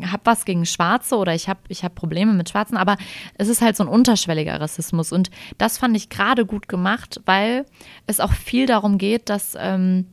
habe 0.07 0.23
was 0.25 0.45
gegen 0.45 0.67
Schwarze 0.67 1.17
oder 1.17 1.35
ich 1.35 1.49
habe 1.49 1.61
ich 1.69 1.85
hab 1.85 1.95
Probleme 1.95 2.33
mit 2.33 2.49
Schwarzen, 2.49 2.77
aber 2.77 2.97
es 3.39 3.49
ist 3.49 3.61
halt 3.61 3.77
so 3.77 3.85
ein 3.85 3.89
unterschwelliger 3.89 4.61
Rassismus 4.61 5.13
und 5.13 5.31
das 5.59 5.79
fand 5.79 5.97
ich 5.97 6.09
gerade 6.09 6.47
gut 6.47 6.69
gemacht, 6.69 7.21
weil 7.27 7.67
es 8.07 8.21
auch 8.21 8.33
viel 8.33 8.67
darum 8.67 8.99
geht, 8.99 9.29
dass 9.29 9.57
ähm, 9.59 10.07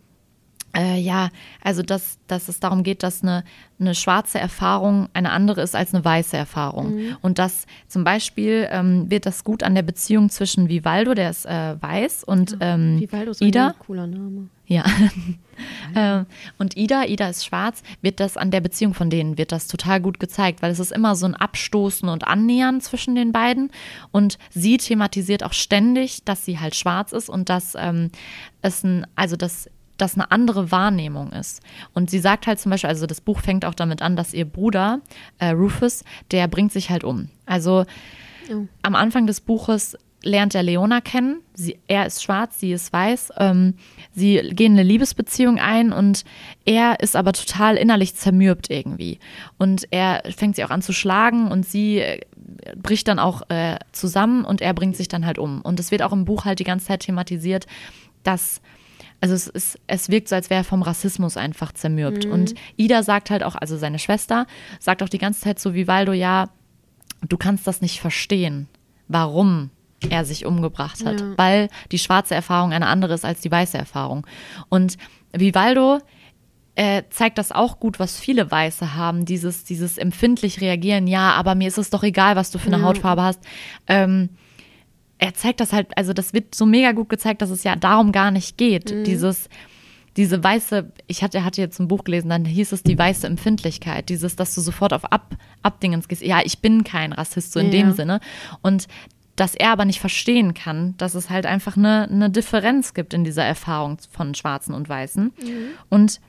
äh, 0.76 1.00
ja, 1.00 1.30
also 1.62 1.82
dass, 1.82 2.20
dass 2.28 2.50
es 2.50 2.60
darum 2.60 2.84
geht, 2.84 3.04
dass 3.04 3.24
eine, 3.24 3.44
eine 3.80 3.96
schwarze 3.96 4.40
Erfahrung 4.40 5.10
eine 5.14 5.32
andere 5.32 5.62
ist 5.62 5.76
als 5.76 5.94
eine 5.94 6.04
weiße 6.04 6.36
Erfahrung. 6.38 7.00
Und 7.22 7.40
dass 7.40 7.66
zum 7.88 8.04
Beispiel 8.04 8.68
ähm, 8.72 9.10
wird 9.10 9.26
das 9.26 9.44
gut 9.44 9.64
an 9.64 9.76
der 9.76 9.82
Beziehung 9.82 10.30
zwischen 10.30 10.70
Vivaldo, 10.70 11.14
der 11.14 11.30
ist 11.30 11.46
äh, 11.46 11.82
weiß, 11.82 12.24
und 12.24 12.58
ähm, 12.60 13.00
Vivaldo 13.00 13.32
ist 13.32 13.42
Ida. 13.42 13.68
ein 13.68 13.80
cooler 13.80 14.08
Name. 14.08 14.50
Ja. 14.66 14.84
Ähm, 15.96 16.28
und 16.60 16.78
Ida, 16.78 17.06
Ida 17.06 17.30
ist 17.30 17.44
schwarz, 17.44 17.82
wird 18.02 18.20
das 18.20 18.38
an 18.38 18.52
der 18.52 18.62
Beziehung 18.62 18.94
von 18.94 19.10
denen, 19.10 19.40
wird 19.40 19.52
das 19.52 19.68
total 19.68 20.00
gut 20.00 20.20
gezeigt, 20.20 20.62
weil 20.62 20.70
es 20.70 20.80
ist 20.80 20.92
immer 20.92 21.16
so 21.16 21.26
ein 21.26 21.34
Abstoßen 21.34 22.08
und 22.10 22.28
Annähern 22.28 22.80
zwischen 22.80 23.16
den 23.16 23.32
beiden. 23.32 23.72
Und 24.12 24.38
sie 24.52 24.78
thematisiert 24.78 25.44
auch 25.44 25.54
ständig, 25.54 26.24
dass 26.26 26.46
sie 26.46 26.60
halt 26.60 26.76
schwarz 26.76 27.12
ist 27.12 27.28
und 27.28 27.50
dass 27.50 27.74
ähm, 27.76 28.12
es 28.62 28.84
ein, 28.84 29.08
also 29.16 29.36
dass 29.36 29.68
das 29.98 30.16
eine 30.16 30.32
andere 30.32 30.72
Wahrnehmung 30.72 31.32
ist. 31.32 31.62
Und 31.94 32.10
sie 32.10 32.20
sagt 32.20 32.48
halt 32.48 32.60
zum 32.60 32.70
Beispiel, 32.70 32.90
also 32.90 33.06
das 33.06 33.22
Buch 33.22 33.40
fängt 33.42 33.66
auch 33.66 33.74
damit 33.74 34.02
an, 34.02 34.16
dass 34.16 34.34
ihr 34.34 34.46
Bruder, 34.46 35.02
äh, 35.40 35.50
Rufus, 35.50 36.04
der 36.32 36.48
bringt 36.48 36.72
sich 36.72 36.90
halt 36.90 37.04
um. 37.04 37.30
Also 37.46 37.86
Oh. 38.50 38.66
am 38.82 38.96
Anfang 38.96 39.28
des 39.28 39.42
Buches 39.42 39.98
lernt 40.24 40.56
er 40.56 40.64
Leona 40.64 41.02
kennen. 41.02 41.42
Sie, 41.54 41.78
er 41.88 42.06
ist 42.06 42.24
schwarz, 42.24 42.60
sie 42.60 42.72
ist 42.72 42.92
weiß. 42.94 43.34
Ähm, 43.38 43.76
sie 44.14 44.38
gehen 44.54 44.74
eine 44.74 44.84
Liebesbeziehung 44.84 45.60
ein 45.60 45.92
und 45.92 46.24
er 46.66 47.00
ist 47.02 47.16
aber 47.16 47.34
total 47.34 47.76
innerlich 47.76 48.16
zermürbt 48.16 48.70
irgendwie. 48.70 49.20
Und 49.58 49.88
er 49.92 50.24
fängt 50.36 50.56
sie 50.56 50.64
auch 50.64 50.70
an 50.70 50.82
zu 50.82 50.94
schlagen 50.94 51.52
und 51.52 51.66
sie 51.66 52.00
äh, 52.00 52.22
bricht 52.82 53.08
dann 53.08 53.20
auch 53.20 53.50
äh, 53.50 53.78
zusammen 53.92 54.44
und 54.46 54.62
er 54.62 54.74
bringt 54.74 54.96
sich 54.96 55.08
dann 55.08 55.26
halt 55.26 55.40
um. 55.40 55.62
Und 55.62 55.80
es 55.80 55.92
wird 55.92 56.02
auch 56.02 56.14
im 56.14 56.26
Buch 56.26 56.46
halt 56.46 56.60
die 56.60 56.64
ganze 56.64 56.88
Zeit 56.88 57.02
thematisiert, 57.02 57.68
dass 58.24 58.62
also 59.22 59.34
es, 59.34 59.48
ist, 59.48 59.80
es 59.88 60.10
wirkt 60.10 60.30
so, 60.30 60.36
als 60.36 60.50
wäre 60.50 60.62
er 60.62 60.64
vom 60.64 60.82
Rassismus 60.82 61.38
einfach 61.38 61.72
zermürbt. 61.72 62.26
Und 62.26 62.54
Ida 62.76 63.02
sagt 63.04 63.30
halt 63.32 63.44
auch, 63.44 63.56
also 63.56 63.78
seine 63.78 64.00
Schwester, 64.00 64.46
sagt 64.80 65.02
auch 65.02 65.10
die 65.10 65.18
ganze 65.18 65.42
Zeit 65.42 65.60
so 65.60 65.74
Vivaldo, 65.74 66.14
ja, 66.14 66.50
du 67.28 67.38
kannst 67.38 67.66
das 67.66 67.82
nicht 67.82 68.00
verstehen, 68.00 68.68
warum 69.08 69.72
er 70.10 70.24
sich 70.26 70.46
umgebracht 70.46 71.04
hat, 71.04 71.20
Ja. 71.20 71.34
weil 71.38 71.70
die 71.92 71.98
schwarze 71.98 72.36
Erfahrung 72.36 72.72
eine 72.74 72.86
andere 72.86 73.16
ist 73.16 73.26
als 73.26 73.42
die 73.42 73.50
weiße 73.52 73.78
Erfahrung. 73.78 74.28
Und 74.70 74.98
Vivaldo 75.34 76.00
äh, 76.76 77.02
zeigt 77.10 77.40
das 77.40 77.52
auch 77.52 77.80
gut, 77.80 77.98
was 78.00 78.20
viele 78.20 78.52
Weiße 78.52 78.94
haben, 78.94 79.26
dieses, 79.26 79.64
dieses 79.64 79.98
empfindlich 79.98 80.62
reagieren, 80.62 81.08
ja, 81.08 81.32
aber 81.32 81.56
mir 81.56 81.68
ist 81.68 81.80
es 81.80 81.90
doch 81.90 82.04
egal, 82.04 82.36
was 82.36 82.52
du 82.52 82.60
für 82.60 82.68
eine 82.68 82.78
Ja. 82.78 82.84
Hautfarbe 82.84 83.24
hast. 83.24 83.40
Ähm, 83.88 84.30
er 85.20 85.34
zeigt 85.34 85.60
das 85.60 85.74
halt, 85.74 85.88
also 85.98 86.14
das 86.14 86.34
wird 86.34 86.54
so 86.56 86.66
mega 86.66 86.92
gut 86.92 87.10
gezeigt, 87.10 87.42
dass 87.42 87.50
es 87.50 87.64
ja 87.64 87.76
darum 87.76 88.12
gar 88.12 88.32
nicht 88.32 88.58
geht. 88.58 89.08
Dieses, 89.08 89.50
diese 90.16 90.44
weiße, 90.44 90.92
ich 91.08 91.24
hatte, 91.24 91.44
hatte 91.44 91.62
jetzt 91.62 91.80
ein 91.80 91.88
Buch 91.88 92.04
gelesen, 92.04 92.30
dann 92.30 92.46
hieß 92.46 92.72
es 92.72 92.84
die 92.84 92.98
weiße 92.98 93.26
Empfindlichkeit, 93.28 94.10
dieses, 94.10 94.36
dass 94.36 94.54
du 94.56 94.62
sofort 94.62 94.94
auf 94.94 95.06
Ab, 95.12 95.36
Abdingens 95.64 96.08
gehst. 96.08 96.22
Ja, 96.24 96.42
ich 96.44 96.60
bin 96.60 96.84
kein 96.84 97.14
Rassist, 97.14 97.54
so 97.54 97.60
in 97.60 97.68
Ja. 97.68 97.72
dem 97.72 97.92
Sinne. 97.94 98.20
Und 98.62 98.88
dass 99.36 99.54
er 99.54 99.70
aber 99.72 99.86
nicht 99.86 100.00
verstehen 100.00 100.56
kann, 100.56 100.96
dass 100.98 101.14
es 101.14 101.30
halt 101.30 101.46
einfach 101.46 101.78
eine, 101.78 102.08
eine 102.12 102.30
Differenz 102.32 102.96
gibt 102.96 103.14
in 103.14 103.24
dieser 103.24 103.44
Erfahrung 103.44 104.00
von 104.10 104.34
Schwarzen 104.34 104.74
und 104.74 104.90
Weißen. 104.90 105.32
Und 105.90 106.20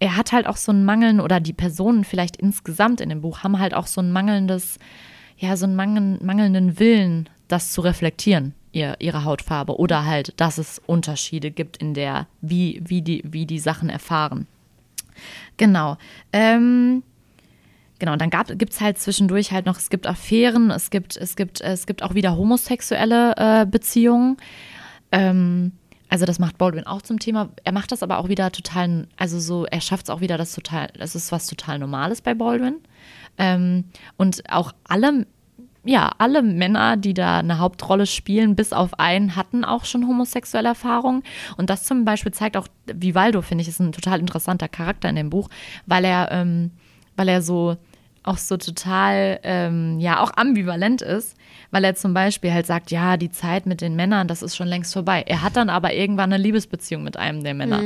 er 0.00 0.16
hat 0.16 0.32
halt 0.32 0.46
auch 0.48 0.56
so 0.56 0.72
einen 0.72 0.84
Mangeln, 0.84 1.20
oder 1.20 1.38
die 1.38 1.52
Personen 1.52 2.02
vielleicht 2.04 2.36
insgesamt 2.36 3.00
in 3.00 3.08
dem 3.08 3.20
Buch 3.20 3.44
haben 3.44 3.58
halt 3.60 3.72
auch 3.72 3.86
so 3.86 4.00
ein 4.00 4.10
mangelndes, 4.12 4.78
ja, 5.38 5.56
so 5.56 5.64
einen 5.66 5.76
mangel, 5.76 6.18
mangelnden 6.24 6.78
Willen, 6.80 7.28
das 7.48 7.72
zu 7.72 7.80
reflektieren, 7.80 8.54
ihr, 8.72 8.96
ihre 8.98 9.24
Hautfarbe. 9.24 9.78
Oder 9.78 10.04
halt, 10.04 10.38
dass 10.40 10.58
es 10.58 10.80
Unterschiede 10.86 11.50
gibt 11.50 11.76
in 11.78 11.94
der, 11.94 12.26
wie, 12.40 12.80
wie, 12.84 13.02
die, 13.02 13.22
wie 13.24 13.46
die 13.46 13.58
Sachen 13.58 13.88
erfahren. 13.88 14.46
Genau. 15.56 15.96
Ähm, 16.32 17.02
Genau, 17.98 18.12
und 18.12 18.20
dann 18.20 18.30
gibt 18.58 18.72
es 18.72 18.80
halt 18.80 18.98
zwischendurch 18.98 19.52
halt 19.52 19.64
noch, 19.64 19.78
es 19.78 19.88
gibt 19.88 20.06
Affären, 20.06 20.70
es 20.70 20.90
gibt, 20.90 21.16
es 21.16 21.34
gibt, 21.34 21.62
es 21.62 21.86
gibt 21.86 22.02
auch 22.02 22.14
wieder 22.14 22.36
homosexuelle 22.36 23.34
äh, 23.36 23.66
Beziehungen. 23.66 24.36
Ähm, 25.12 25.72
also 26.08 26.26
das 26.26 26.38
macht 26.38 26.58
Baldwin 26.58 26.86
auch 26.86 27.02
zum 27.02 27.18
Thema. 27.18 27.48
Er 27.64 27.72
macht 27.72 27.92
das 27.92 28.02
aber 28.02 28.18
auch 28.18 28.28
wieder 28.28 28.52
total, 28.52 29.08
also 29.16 29.40
so, 29.40 29.64
er 29.64 29.80
schafft 29.80 30.06
es 30.06 30.10
auch 30.10 30.20
wieder, 30.20 30.36
das 30.36 30.52
total, 30.52 30.88
das 30.98 31.14
ist 31.14 31.32
was 31.32 31.46
total 31.46 31.78
Normales 31.78 32.20
bei 32.20 32.34
Baldwin. 32.34 32.76
Ähm, 33.38 33.84
und 34.16 34.42
auch 34.50 34.72
alle, 34.84 35.26
ja, 35.86 36.10
alle 36.18 36.42
Männer, 36.42 36.96
die 36.96 37.14
da 37.14 37.38
eine 37.38 37.58
Hauptrolle 37.58 38.06
spielen, 38.06 38.56
bis 38.56 38.72
auf 38.72 38.98
einen, 38.98 39.36
hatten 39.36 39.64
auch 39.64 39.84
schon 39.84 40.06
homosexuelle 40.06 40.68
Erfahrungen. 40.68 41.22
Und 41.56 41.70
das 41.70 41.84
zum 41.84 42.04
Beispiel 42.04 42.32
zeigt 42.32 42.56
auch, 42.56 42.68
Vivaldo, 42.92 43.42
finde 43.42 43.62
ich, 43.62 43.68
ist 43.68 43.80
ein 43.80 43.92
total 43.92 44.20
interessanter 44.20 44.68
Charakter 44.68 45.08
in 45.08 45.16
dem 45.16 45.30
Buch, 45.30 45.48
weil 45.86 46.04
er, 46.04 46.30
ähm, 46.32 46.72
weil 47.16 47.28
er 47.28 47.42
so 47.42 47.76
auch 48.26 48.38
so 48.38 48.56
total, 48.56 49.38
ähm, 49.44 50.00
ja, 50.00 50.20
auch 50.20 50.32
ambivalent 50.36 51.00
ist, 51.00 51.36
weil 51.70 51.84
er 51.84 51.94
zum 51.94 52.12
Beispiel 52.12 52.52
halt 52.52 52.66
sagt, 52.66 52.90
ja, 52.90 53.16
die 53.16 53.30
Zeit 53.30 53.66
mit 53.66 53.80
den 53.80 53.94
Männern, 53.94 54.26
das 54.26 54.42
ist 54.42 54.56
schon 54.56 54.66
längst 54.66 54.92
vorbei. 54.92 55.22
Er 55.26 55.42
hat 55.42 55.56
dann 55.56 55.70
aber 55.70 55.94
irgendwann 55.94 56.32
eine 56.32 56.42
Liebesbeziehung 56.42 57.04
mit 57.04 57.16
einem 57.16 57.44
der 57.44 57.54
Männer. 57.54 57.80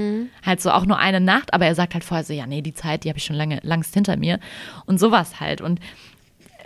Halt 0.45 0.63
so 0.63 0.71
auch 0.71 0.87
nur 0.87 0.99
eine 0.99 1.21
Nacht, 1.21 1.53
aber 1.53 1.67
er 1.67 1.75
sagt 1.75 1.93
halt 1.93 2.05
vorher 2.05 2.25
so, 2.25 2.33
ja, 2.33 2.47
nee, 2.47 2.63
die 2.63 2.73
Zeit, 2.73 3.05
die 3.05 3.11
habe 3.11 3.19
ich 3.19 3.25
schon 3.25 3.37
lange, 3.37 3.61
langst 3.63 3.93
hinter 3.93 4.17
mir. 4.17 4.41
Und 4.87 4.99
sowas 4.99 5.41
halt. 5.41 5.61
Und 5.61 5.79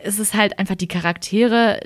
es 0.05 0.19
ist 0.19 0.35
halt 0.35 0.59
einfach, 0.59 0.77
die 0.77 0.89
Charaktere 0.89 1.81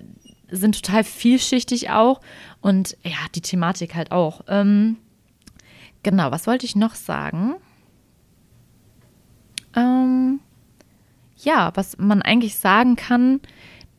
sind 0.50 0.82
total 0.82 1.04
vielschichtig 1.04 1.90
auch 1.90 2.20
und 2.60 2.96
ja, 3.02 3.18
die 3.34 3.40
Thematik 3.40 3.94
halt 3.94 4.12
auch. 4.12 4.42
Ähm, 4.48 4.96
genau, 6.02 6.30
was 6.30 6.46
wollte 6.46 6.66
ich 6.66 6.74
noch 6.74 6.94
sagen? 6.94 7.54
Ähm, 9.76 10.40
ja, 11.36 11.70
was 11.74 11.98
man 11.98 12.22
eigentlich 12.22 12.56
sagen 12.56 12.96
kann, 12.96 13.40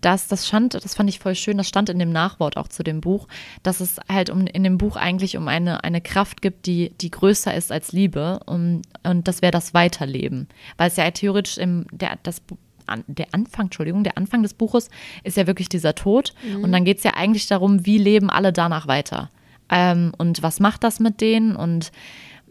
dass 0.01 0.27
das 0.27 0.47
stand, 0.47 0.73
das 0.73 0.95
fand 0.95 1.09
ich 1.09 1.19
voll 1.19 1.35
schön, 1.35 1.57
das 1.57 1.67
stand 1.67 1.89
in 1.89 1.99
dem 1.99 2.11
Nachwort 2.11 2.57
auch 2.57 2.67
zu 2.69 2.83
dem 2.83 3.01
Buch, 3.01 3.27
dass 3.63 3.79
es 3.79 3.99
halt 4.09 4.29
um, 4.29 4.47
in 4.47 4.63
dem 4.63 4.77
Buch 4.77 4.95
eigentlich 4.95 5.37
um 5.37 5.47
eine, 5.47 5.83
eine 5.83 6.01
Kraft 6.01 6.41
gibt, 6.41 6.65
die, 6.65 6.91
die 7.01 7.11
größer 7.11 7.53
ist 7.53 7.71
als 7.71 7.91
Liebe 7.91 8.39
und, 8.45 8.83
und 9.03 9.27
das 9.27 9.41
wäre 9.41 9.51
das 9.51 9.73
Weiterleben. 9.73 10.47
Weil 10.77 10.87
es 10.87 10.95
ja 10.95 11.09
theoretisch 11.11 11.57
im, 11.57 11.85
der, 11.91 12.17
das, 12.23 12.41
an, 12.89 13.03
der 13.07 13.27
Anfang, 13.31 13.65
Entschuldigung, 13.65 14.03
der 14.03 14.17
Anfang 14.17 14.43
des 14.43 14.53
Buches 14.53 14.89
ist 15.23 15.37
ja 15.37 15.47
wirklich 15.47 15.69
dieser 15.69 15.95
Tod. 15.95 16.33
Und 16.63 16.71
dann 16.71 16.85
geht 16.85 16.97
es 16.97 17.03
ja 17.03 17.13
eigentlich 17.15 17.47
darum, 17.47 17.85
wie 17.85 17.97
leben 17.97 18.29
alle 18.29 18.51
danach 18.53 18.87
weiter? 18.87 19.29
Ähm, 19.69 20.11
und 20.17 20.43
was 20.43 20.59
macht 20.59 20.83
das 20.83 20.99
mit 20.99 21.21
denen? 21.21 21.55
Und 21.55 21.91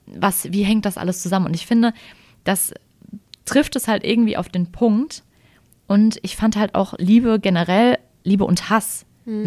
was, 0.06 0.52
wie 0.52 0.62
hängt 0.62 0.84
das 0.84 0.98
alles 0.98 1.22
zusammen? 1.22 1.46
Und 1.46 1.54
ich 1.54 1.66
finde, 1.66 1.92
das 2.44 2.72
trifft 3.44 3.76
es 3.76 3.88
halt 3.88 4.04
irgendwie 4.04 4.36
auf 4.36 4.48
den 4.48 4.72
Punkt, 4.72 5.22
und 5.88 6.20
ich 6.22 6.36
fand 6.36 6.54
halt 6.54 6.76
auch 6.76 6.94
Liebe 6.98 7.40
generell, 7.40 7.98
Liebe 8.22 8.44
und 8.44 8.70
Hass, 8.70 9.06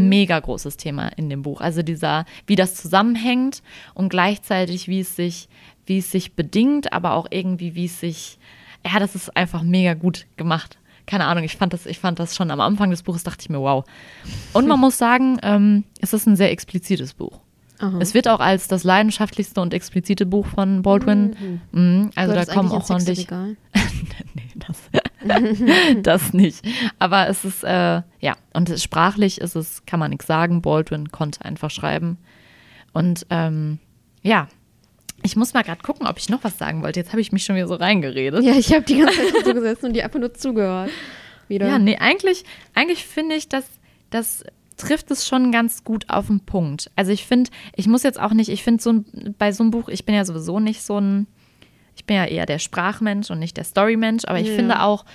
mega 0.09 0.39
großes 0.39 0.77
Thema 0.77 1.07
in 1.07 1.29
dem 1.29 1.43
Buch. 1.43 1.61
Also 1.61 1.81
dieser, 1.81 2.25
wie 2.45 2.55
das 2.55 2.75
zusammenhängt 2.75 3.63
und 3.93 4.09
gleichzeitig, 4.09 4.87
wie 4.87 4.99
es 4.99 5.15
sich, 5.15 5.49
wie 5.85 5.99
es 5.99 6.11
sich 6.11 6.33
bedingt, 6.33 6.93
aber 6.93 7.13
auch 7.13 7.27
irgendwie, 7.31 7.73
wie 7.73 7.85
es 7.85 7.99
sich, 7.99 8.37
ja, 8.85 8.99
das 8.99 9.15
ist 9.15 9.35
einfach 9.35 9.63
mega 9.63 9.93
gut 9.93 10.27
gemacht. 10.37 10.77
Keine 11.05 11.25
Ahnung, 11.25 11.43
ich 11.43 11.57
fand 11.57 11.73
das, 11.73 11.85
ich 11.85 11.99
fand 11.99 12.19
das 12.19 12.35
schon 12.35 12.51
am 12.51 12.59
Anfang 12.59 12.89
des 12.89 13.03
Buches, 13.03 13.23
dachte 13.23 13.41
ich 13.41 13.49
mir, 13.49 13.59
wow. 13.59 13.83
Und 14.53 14.67
man 14.67 14.79
muss 14.79 14.97
sagen, 14.97 15.39
ähm, 15.43 15.83
es 15.99 16.13
ist 16.13 16.27
ein 16.27 16.35
sehr 16.35 16.51
explizites 16.51 17.13
Buch. 17.13 17.39
Aha. 17.79 17.97
Es 17.99 18.13
wird 18.13 18.27
auch 18.27 18.39
als 18.39 18.67
das 18.67 18.83
leidenschaftlichste 18.83 19.59
und 19.59 19.73
explizite 19.73 20.25
Buch 20.25 20.45
von 20.45 20.83
Baldwin. 20.83 21.35
Mhm. 21.71 22.11
Also 22.15 22.33
Gehört 22.33 22.49
da 22.49 22.53
kommen 22.53 22.71
auch 22.71 22.89
ordentlich. 22.89 23.27
Nee, 24.33 24.49
das, 24.55 24.77
das 26.03 26.33
nicht. 26.33 26.65
Aber 26.99 27.27
es 27.27 27.43
ist, 27.43 27.63
äh, 27.63 28.01
ja, 28.19 28.35
und 28.53 28.69
sprachlich 28.79 29.41
ist 29.41 29.55
es, 29.55 29.85
kann 29.85 29.99
man 29.99 30.11
nichts 30.11 30.27
sagen. 30.27 30.61
Baldwin 30.61 31.11
konnte 31.11 31.43
einfach 31.43 31.69
schreiben. 31.69 32.17
Und 32.93 33.25
ähm, 33.29 33.79
ja, 34.21 34.47
ich 35.23 35.35
muss 35.35 35.53
mal 35.53 35.63
gerade 35.63 35.81
gucken, 35.81 36.07
ob 36.07 36.17
ich 36.17 36.29
noch 36.29 36.43
was 36.43 36.57
sagen 36.57 36.81
wollte. 36.83 36.99
Jetzt 36.99 37.11
habe 37.11 37.21
ich 37.21 37.31
mich 37.31 37.43
schon 37.45 37.55
wieder 37.55 37.67
so 37.67 37.75
reingeredet. 37.75 38.43
Ja, 38.43 38.53
ich 38.53 38.71
habe 38.73 38.83
die 38.83 38.97
ganze 38.99 39.17
Zeit 39.33 39.45
so 39.45 39.53
gesessen 39.53 39.85
und 39.87 39.93
die 39.93 40.03
einfach 40.03 40.19
nur 40.19 40.33
zugehört. 40.33 40.89
Wieder. 41.47 41.67
Ja, 41.67 41.79
nee, 41.79 41.97
eigentlich, 41.97 42.43
eigentlich 42.73 43.05
finde 43.05 43.35
ich, 43.35 43.49
dass 43.49 43.65
das 44.09 44.43
trifft 44.77 45.11
es 45.11 45.27
schon 45.27 45.51
ganz 45.51 45.83
gut 45.83 46.09
auf 46.09 46.27
den 46.27 46.39
Punkt. 46.39 46.89
Also 46.95 47.11
ich 47.11 47.25
finde, 47.27 47.51
ich 47.75 47.87
muss 47.87 48.03
jetzt 48.03 48.19
auch 48.19 48.31
nicht, 48.33 48.49
ich 48.49 48.63
finde 48.63 48.81
so 48.81 48.91
ein, 48.93 49.35
bei 49.37 49.51
so 49.51 49.63
einem 49.63 49.71
Buch, 49.71 49.89
ich 49.89 50.05
bin 50.05 50.15
ja 50.15 50.25
sowieso 50.25 50.59
nicht 50.59 50.81
so 50.81 50.99
ein, 50.99 51.27
ich 51.95 52.05
bin 52.05 52.15
ja 52.15 52.25
eher 52.25 52.45
der 52.45 52.57
Sprachmensch 52.57 53.29
und 53.29 53.39
nicht 53.39 53.57
der 53.57 53.63
Storymensch, 53.63 54.23
aber 54.25 54.39
ich 54.39 54.47
Ja. 54.47 54.55
finde 54.55 54.81
auch, 54.81 55.05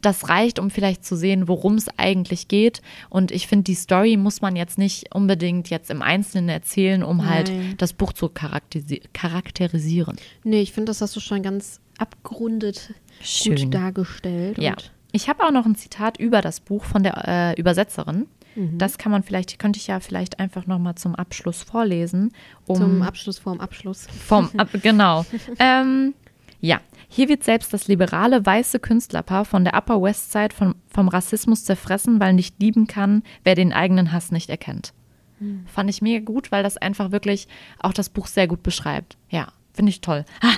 das 0.00 0.28
reicht, 0.28 0.58
um 0.58 0.70
vielleicht 0.70 1.04
zu 1.04 1.16
sehen, 1.16 1.48
worum 1.48 1.74
es 1.74 1.88
eigentlich 1.98 2.48
geht. 2.48 2.82
Und 3.08 3.30
ich 3.30 3.46
finde, 3.46 3.64
die 3.64 3.74
Story 3.74 4.16
muss 4.16 4.40
man 4.40 4.56
jetzt 4.56 4.78
nicht 4.78 5.14
unbedingt 5.14 5.70
jetzt 5.70 5.90
im 5.90 6.02
Einzelnen 6.02 6.48
erzählen, 6.48 7.02
um 7.02 7.28
halt 7.28 7.48
Nein. 7.48 7.74
das 7.78 7.92
Buch 7.92 8.12
zu 8.12 8.28
charakterisi 8.28 9.02
charakterisieren. 9.12 10.16
Nee, 10.44 10.60
ich 10.60 10.72
finde, 10.72 10.90
das 10.90 11.00
hast 11.00 11.16
du 11.16 11.20
schon 11.20 11.42
ganz 11.42 11.80
abgerundet 11.98 12.94
Schön. 13.20 13.56
gut 13.56 13.74
dargestellt. 13.74 14.58
Ja. 14.58 14.74
Ich 15.12 15.28
habe 15.28 15.44
auch 15.44 15.50
noch 15.50 15.66
ein 15.66 15.74
Zitat 15.74 16.18
über 16.18 16.40
das 16.40 16.60
Buch 16.60 16.84
von 16.84 17.02
der 17.02 17.28
äh, 17.28 17.60
Übersetzerin. 17.60 18.26
Mhm. 18.54 18.78
Das 18.78 18.98
kann 18.98 19.12
man 19.12 19.22
vielleicht, 19.22 19.58
könnte 19.58 19.78
ich 19.78 19.86
ja 19.86 20.00
vielleicht 20.00 20.40
einfach 20.40 20.66
nochmal 20.66 20.94
zum 20.94 21.14
Abschluss 21.14 21.62
vorlesen. 21.62 22.32
Um 22.66 22.76
zum 22.76 23.02
Abschluss 23.02 23.38
vorm 23.38 23.60
Abschluss. 23.60 24.06
vom, 24.26 24.50
ab, 24.56 24.68
genau. 24.82 25.24
ähm, 25.58 26.14
ja, 26.60 26.80
hier 27.14 27.28
wird 27.28 27.44
selbst 27.44 27.74
das 27.74 27.88
liberale 27.88 28.44
weiße 28.44 28.80
Künstlerpaar 28.80 29.44
von 29.44 29.64
der 29.64 29.74
Upper 29.74 30.00
West 30.00 30.32
Side 30.32 30.54
vom, 30.56 30.76
vom 30.88 31.08
Rassismus 31.08 31.62
zerfressen, 31.62 32.20
weil 32.20 32.32
nicht 32.32 32.58
lieben 32.58 32.86
kann, 32.86 33.22
wer 33.44 33.54
den 33.54 33.74
eigenen 33.74 34.12
Hass 34.12 34.32
nicht 34.32 34.48
erkennt. 34.48 34.94
Hm. 35.38 35.66
Fand 35.66 35.90
ich 35.90 36.00
mega 36.00 36.24
gut, 36.24 36.50
weil 36.50 36.62
das 36.62 36.78
einfach 36.78 37.12
wirklich 37.12 37.48
auch 37.80 37.92
das 37.92 38.08
Buch 38.08 38.26
sehr 38.26 38.46
gut 38.46 38.62
beschreibt. 38.62 39.18
Ja, 39.28 39.48
finde 39.74 39.90
ich 39.90 40.00
toll. 40.00 40.24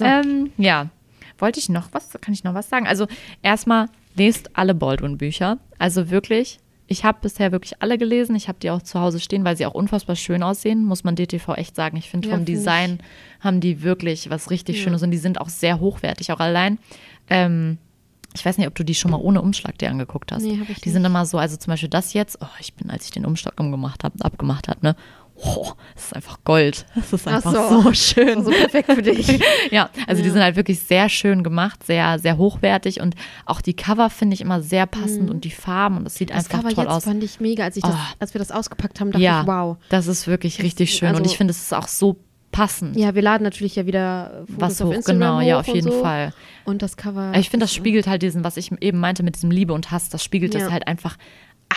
Ah. 0.00 0.20
ähm, 0.22 0.50
ja, 0.56 0.88
wollte 1.38 1.60
ich 1.60 1.68
noch 1.68 1.88
was? 1.92 2.10
Kann 2.20 2.34
ich 2.34 2.42
noch 2.42 2.54
was 2.54 2.68
sagen? 2.68 2.86
Also 2.86 3.06
erstmal 3.42 3.88
lest 4.16 4.56
alle 4.56 4.74
Baldwin-Bücher. 4.74 5.58
Also 5.78 6.10
wirklich. 6.10 6.58
Ich 6.86 7.04
habe 7.04 7.18
bisher 7.22 7.50
wirklich 7.50 7.80
alle 7.80 7.96
gelesen. 7.96 8.36
Ich 8.36 8.48
habe 8.48 8.58
die 8.60 8.70
auch 8.70 8.82
zu 8.82 9.00
Hause 9.00 9.18
stehen, 9.18 9.44
weil 9.44 9.56
sie 9.56 9.64
auch 9.66 9.74
unfassbar 9.74 10.16
schön 10.16 10.42
aussehen, 10.42 10.84
muss 10.84 11.02
man 11.02 11.16
DTV 11.16 11.54
echt 11.54 11.74
sagen. 11.76 11.96
Ich 11.96 12.10
finde 12.10 12.28
Ja, 12.28 12.34
vom 12.34 12.40
find 12.40 12.48
ich. 12.50 12.56
Design 12.56 12.98
haben 13.40 13.60
die 13.60 13.82
wirklich 13.82 14.28
was 14.30 14.50
richtig 14.50 14.82
Schönes 14.82 15.02
und 15.02 15.10
die 15.10 15.18
sind 15.18 15.40
auch 15.40 15.48
sehr 15.48 15.80
hochwertig. 15.80 16.30
Auch 16.32 16.40
allein, 16.40 16.78
ähm, 17.30 17.78
ich 18.34 18.44
weiß 18.44 18.58
nicht, 18.58 18.66
ob 18.66 18.74
du 18.74 18.84
die 18.84 18.94
schon 18.94 19.12
mal 19.12 19.16
ohne 19.18 19.40
Umschlag 19.40 19.78
dir 19.78 19.88
angeguckt 19.90 20.30
hast. 20.32 20.42
Nee, 20.42 20.58
hab 20.60 20.68
ich 20.68 20.80
die 20.80 20.90
sind 20.90 21.02
nicht. 21.02 21.10
immer 21.10 21.24
so, 21.24 21.38
also 21.38 21.56
zum 21.56 21.70
Beispiel 21.70 21.88
das 21.88 22.12
jetzt, 22.12 22.38
oh, 22.42 22.46
ich 22.60 22.74
bin, 22.74 22.90
als 22.90 23.04
ich 23.06 23.12
den 23.12 23.24
Umschlag 23.24 23.58
umgemacht 23.58 24.04
habe, 24.04 24.16
abgemacht 24.22 24.68
habe, 24.68 24.80
ne? 24.82 24.96
Oh, 25.36 25.72
das 25.94 26.04
ist 26.06 26.16
einfach 26.16 26.38
Gold. 26.44 26.86
Das 26.94 27.12
ist 27.12 27.26
Ach 27.26 27.32
einfach 27.34 27.52
so. 27.52 27.82
so. 27.82 27.92
schön. 27.92 28.44
So 28.44 28.50
perfekt 28.52 28.92
für 28.92 29.02
dich. 29.02 29.40
Ja, 29.70 29.90
also 30.06 30.22
die 30.22 30.28
Ja. 30.28 30.32
sind 30.34 30.42
halt 30.42 30.56
wirklich 30.56 30.78
sehr 30.80 31.08
schön 31.08 31.42
gemacht, 31.42 31.84
sehr, 31.84 32.18
sehr 32.18 32.38
hochwertig 32.38 33.00
und 33.00 33.14
auch 33.44 33.60
die 33.60 33.74
Cover 33.74 34.10
finde 34.10 34.34
ich 34.34 34.40
immer 34.40 34.62
sehr 34.62 34.86
passend 34.86 35.30
und 35.30 35.44
die 35.44 35.50
Farben 35.50 35.96
und 35.98 36.06
es 36.06 36.14
sieht 36.14 36.30
Mhm. 36.30 36.34
Das 36.34 36.44
einfach 36.46 36.58
Cover 36.62 36.74
toll 36.74 36.84
jetzt 36.84 36.92
aus. 36.92 37.04
fand 37.04 37.24
ich 37.24 37.40
mega. 37.40 37.64
Als, 37.64 37.76
ich 37.76 37.82
das, 37.82 37.92
Oh. 37.94 38.14
als 38.20 38.34
wir 38.34 38.38
das 38.38 38.50
ausgepackt 38.52 39.00
haben, 39.00 39.10
dachte 39.10 39.22
Ja, 39.24 39.40
ich, 39.42 39.46
wow. 39.48 39.76
das 39.88 40.06
ist 40.06 40.26
wirklich 40.28 40.62
richtig 40.62 40.94
schön 40.94 41.10
und 41.10 41.16
also- 41.16 41.30
ich 41.30 41.36
finde, 41.36 41.50
es 41.50 41.60
ist 41.62 41.74
auch 41.74 41.88
so 41.88 42.16
passend. 42.52 42.96
Ja, 42.96 43.16
wir 43.16 43.22
laden 43.22 43.42
natürlich 43.42 43.74
ja 43.74 43.84
wieder 43.86 44.44
Fotos 44.46 44.60
was 44.60 44.82
auf 44.82 44.88
hoch, 44.90 44.94
Instagram 44.94 45.18
genau, 45.20 45.40
ja, 45.40 45.56
hoch 45.56 45.60
auf 45.62 45.68
und 45.68 45.74
jeden 45.74 45.90
so. 45.90 46.00
Fall. 46.02 46.32
Und 46.64 46.82
das 46.82 46.96
Cover. 46.96 47.32
Ich 47.34 47.50
finde, 47.50 47.64
das 47.64 47.74
spiegelt 47.74 48.06
halt 48.06 48.22
diesen, 48.22 48.44
was 48.44 48.56
ich 48.56 48.70
eben 48.80 49.00
meinte 49.00 49.24
mit 49.24 49.34
diesem 49.34 49.50
Liebe 49.50 49.72
und 49.72 49.90
Hass, 49.90 50.08
das 50.10 50.22
spiegelt 50.22 50.54
Ja. 50.54 50.60
das 50.60 50.70
halt 50.70 50.86
einfach. 50.86 51.16
Ah, 51.70 51.74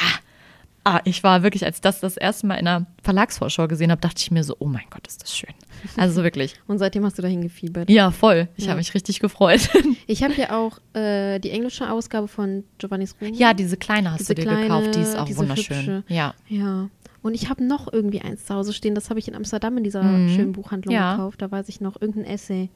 ah, 0.88 1.02
ich 1.04 1.24
war 1.24 1.44
wirklich, 1.44 1.66
als 1.66 1.82
das 1.82 2.00
das 2.00 2.16
erste 2.18 2.48
Mal 2.48 2.56
in 2.56 2.68
einer 2.68 2.86
Verlagsvorschau 3.04 3.68
gesehen 3.68 3.92
habe, 3.92 4.00
dachte 4.02 4.22
ich 4.22 4.32
mir 4.32 4.44
so, 4.44 4.56
oh 4.60 4.66
mein 4.68 4.86
Gott, 4.90 5.06
ist 5.08 5.22
das 5.22 5.36
schön. 5.36 5.54
Also 5.98 6.24
wirklich. 6.24 6.56
Und 6.68 6.78
seitdem 6.80 7.04
hast 7.06 7.18
du 7.18 7.22
dahin 7.22 7.42
gefiebert. 7.42 7.90
Ja, 7.90 8.12
voll. 8.12 8.48
Ich 8.56 8.66
Ja. 8.66 8.72
habe 8.72 8.78
mich 8.80 8.94
richtig 8.94 9.20
gefreut. 9.20 9.70
Ich 10.10 10.24
habe 10.24 10.34
ja 10.36 10.58
auch 10.58 10.80
äh, 10.94 11.38
die 11.40 11.50
englische 11.52 11.92
Ausgabe 11.92 12.30
von 12.30 12.64
Giovanni's 12.78 13.16
Ruhm. 13.22 13.34
ja, 13.34 13.54
diese 13.54 13.76
kleine 13.76 14.12
hast 14.12 14.22
Diese 14.22 14.36
du 14.36 14.42
dir 14.42 14.48
kleine, 14.48 14.62
gekauft, 14.64 14.96
die 14.96 15.02
ist 15.02 15.18
auch 15.18 15.26
diese 15.26 15.40
wunderschön. 15.40 15.78
hübsche. 15.78 16.04
Ja. 16.08 16.34
Ja. 16.48 16.90
Und 17.22 17.34
ich 17.34 17.50
habe 17.50 17.62
noch 17.66 17.92
irgendwie 17.92 18.22
eins 18.22 18.46
zu 18.46 18.54
Hause 18.56 18.72
stehen. 18.72 18.96
Das 18.96 19.10
habe 19.10 19.20
ich 19.20 19.28
in 19.28 19.36
Amsterdam 19.36 19.78
in 19.78 19.84
dieser 19.84 20.02
Mhm. 20.04 20.30
schönen 20.30 20.52
Buchhandlung 20.54 20.96
Ja. 20.96 21.16
gekauft. 21.18 21.42
Da 21.42 21.52
weiß 21.52 21.68
ich 21.68 21.82
noch 21.82 22.00
irgendein 22.02 22.34
Essay. 22.34 22.70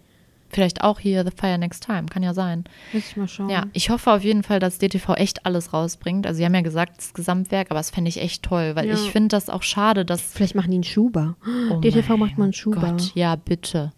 Vielleicht 0.51 0.83
auch 0.83 0.99
hier 0.99 1.23
The 1.23 1.31
Fire 1.35 1.57
Next 1.57 1.85
Time, 1.85 2.05
kann 2.07 2.23
ja 2.23 2.33
sein. 2.33 2.65
Muss 2.93 3.07
ich 3.09 3.17
mal 3.17 3.27
schauen. 3.27 3.49
Ja, 3.49 3.63
ich 3.73 3.89
hoffe 3.89 4.11
auf 4.11 4.23
jeden 4.23 4.43
Fall, 4.43 4.59
dass 4.59 4.77
DTV 4.79 5.13
echt 5.15 5.45
alles 5.45 5.73
rausbringt. 5.73 6.27
Also, 6.27 6.37
sie 6.39 6.45
haben 6.45 6.53
ja 6.55 6.61
gesagt, 6.61 6.97
das 6.97 7.13
Gesamtwerk, 7.13 7.71
aber 7.71 7.79
das 7.79 7.89
fände 7.89 8.09
ich 8.09 8.21
echt 8.21 8.43
toll, 8.43 8.75
weil 8.75 8.87
Ja. 8.87 8.93
ich 8.95 9.11
finde 9.11 9.29
das 9.29 9.49
auch 9.49 9.63
schade, 9.63 10.03
dass. 10.05 10.33
Vielleicht 10.33 10.55
machen 10.55 10.71
die 10.71 10.75
einen 10.77 10.83
Schuber. 10.83 11.35
Oh 11.71 11.79
DTV 11.79 12.17
macht 12.17 12.37
mal 12.37 12.45
einen 12.45 12.53
Schuber. 12.53 12.81
Gott, 12.81 13.11
ja, 13.15 13.35
bitte. 13.35 13.91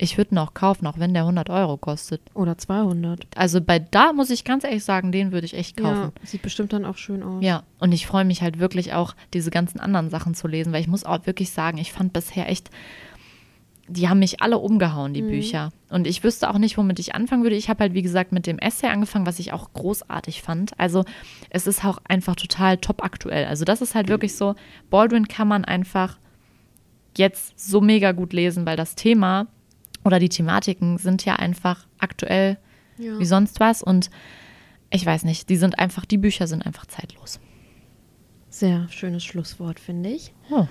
Ich 0.00 0.16
würde 0.16 0.32
noch 0.32 0.54
kaufen, 0.54 0.86
auch 0.86 0.98
wenn 1.00 1.12
der 1.12 1.24
100 1.24 1.50
Euro 1.50 1.76
kostet. 1.76 2.20
Oder 2.32 2.56
200. 2.56 3.26
Also, 3.34 3.60
bei 3.60 3.80
da 3.80 4.12
muss 4.12 4.30
ich 4.30 4.44
ganz 4.44 4.62
ehrlich 4.62 4.84
sagen, 4.84 5.10
den 5.10 5.32
würde 5.32 5.44
ich 5.44 5.54
echt 5.54 5.76
kaufen. 5.76 6.12
Ja, 6.16 6.26
sieht 6.26 6.40
bestimmt 6.42 6.72
dann 6.72 6.84
auch 6.84 6.96
schön 6.96 7.20
aus. 7.24 7.42
Ja, 7.42 7.64
und 7.80 7.90
ich 7.90 8.06
freue 8.06 8.24
mich 8.24 8.40
halt 8.40 8.60
wirklich 8.60 8.92
auch, 8.94 9.14
diese 9.34 9.50
ganzen 9.50 9.80
anderen 9.80 10.08
Sachen 10.08 10.34
zu 10.34 10.46
lesen, 10.46 10.72
weil 10.72 10.80
ich 10.82 10.86
muss 10.88 11.02
auch 11.02 11.26
wirklich 11.26 11.50
sagen, 11.50 11.78
ich 11.78 11.92
fand 11.92 12.12
bisher 12.12 12.48
echt, 12.48 12.70
die 13.88 14.08
haben 14.08 14.18
mich 14.18 14.40
alle 14.42 14.58
umgehauen, 14.58 15.10
Mhm. 15.12 15.14
die 15.14 15.22
Bücher. 15.22 15.70
Und 15.90 16.06
ich 16.06 16.22
wüsste 16.22 16.50
auch 16.50 16.58
nicht, 16.58 16.76
womit 16.76 16.98
ich 16.98 17.14
anfangen 17.14 17.42
würde. 17.42 17.56
Ich 17.56 17.68
habe 17.68 17.80
halt, 17.80 17.94
wie 17.94 18.02
gesagt, 18.02 18.32
mit 18.32 18.46
dem 18.46 18.58
Essay 18.58 18.88
angefangen, 18.88 19.26
was 19.26 19.38
ich 19.38 19.52
auch 19.52 19.72
großartig 19.72 20.42
fand. 20.42 20.78
Also 20.78 21.04
es 21.50 21.66
ist 21.66 21.84
auch 21.84 21.98
einfach 22.08 22.36
total 22.36 22.76
top 22.76 23.02
aktuell. 23.02 23.46
Also 23.46 23.64
das 23.64 23.80
ist 23.80 23.94
halt 23.94 24.08
wirklich 24.08 24.34
so, 24.36 24.54
Baldwin 24.90 25.26
kann 25.28 25.48
man 25.48 25.64
einfach 25.64 26.18
jetzt 27.16 27.58
so 27.58 27.80
mega 27.80 28.12
gut 28.12 28.32
lesen, 28.32 28.66
weil 28.66 28.76
das 28.76 28.94
Thema 28.94 29.46
oder 30.04 30.18
die 30.18 30.28
Thematiken 30.28 30.98
sind 30.98 31.24
ja 31.24 31.36
einfach 31.36 31.86
aktuell 31.98 32.58
Ja. 32.98 33.18
wie 33.18 33.24
sonst 33.24 33.58
was. 33.60 33.82
Und 33.82 34.10
ich 34.90 35.04
weiß 35.04 35.24
nicht, 35.24 35.48
die 35.48 35.56
sind 35.56 35.78
einfach, 35.78 36.04
die 36.04 36.18
Bücher 36.18 36.46
sind 36.46 36.64
einfach 36.66 36.86
zeitlos. 36.86 37.40
Sehr 38.50 38.88
schönes 38.90 39.24
Schlusswort, 39.24 39.78
finde 39.80 40.10
ich. 40.10 40.32
Oh. 40.50 40.66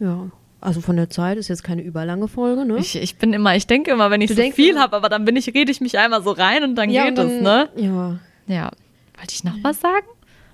Ja. 0.00 0.30
Also 0.62 0.80
von 0.80 0.96
der 0.96 1.10
Zeit 1.10 1.38
ist 1.38 1.48
jetzt 1.48 1.64
keine 1.64 1.82
überlange 1.82 2.28
Folge, 2.28 2.64
ne? 2.64 2.78
Ich, 2.78 2.94
ich 2.94 3.16
bin 3.16 3.32
immer, 3.32 3.56
ich 3.56 3.66
denke 3.66 3.90
immer, 3.90 4.12
wenn 4.12 4.20
ich 4.20 4.28
Du 4.28 4.36
so 4.36 4.50
viel 4.52 4.78
habe, 4.78 4.94
aber 4.94 5.08
dann 5.08 5.24
bin 5.24 5.34
ich, 5.34 5.48
rede 5.48 5.72
ich 5.72 5.80
mich 5.80 5.98
einmal 5.98 6.22
so 6.22 6.30
rein 6.30 6.62
und 6.62 6.76
dann 6.76 6.88
ja, 6.88 7.08
geht 7.08 7.18
es, 7.18 7.42
ne? 7.42 7.68
Ja. 7.74 8.18
Ja. 8.46 8.70
Wollte 9.16 9.34
ich 9.34 9.42
noch 9.42 9.56
was 9.62 9.80
sagen? 9.80 10.06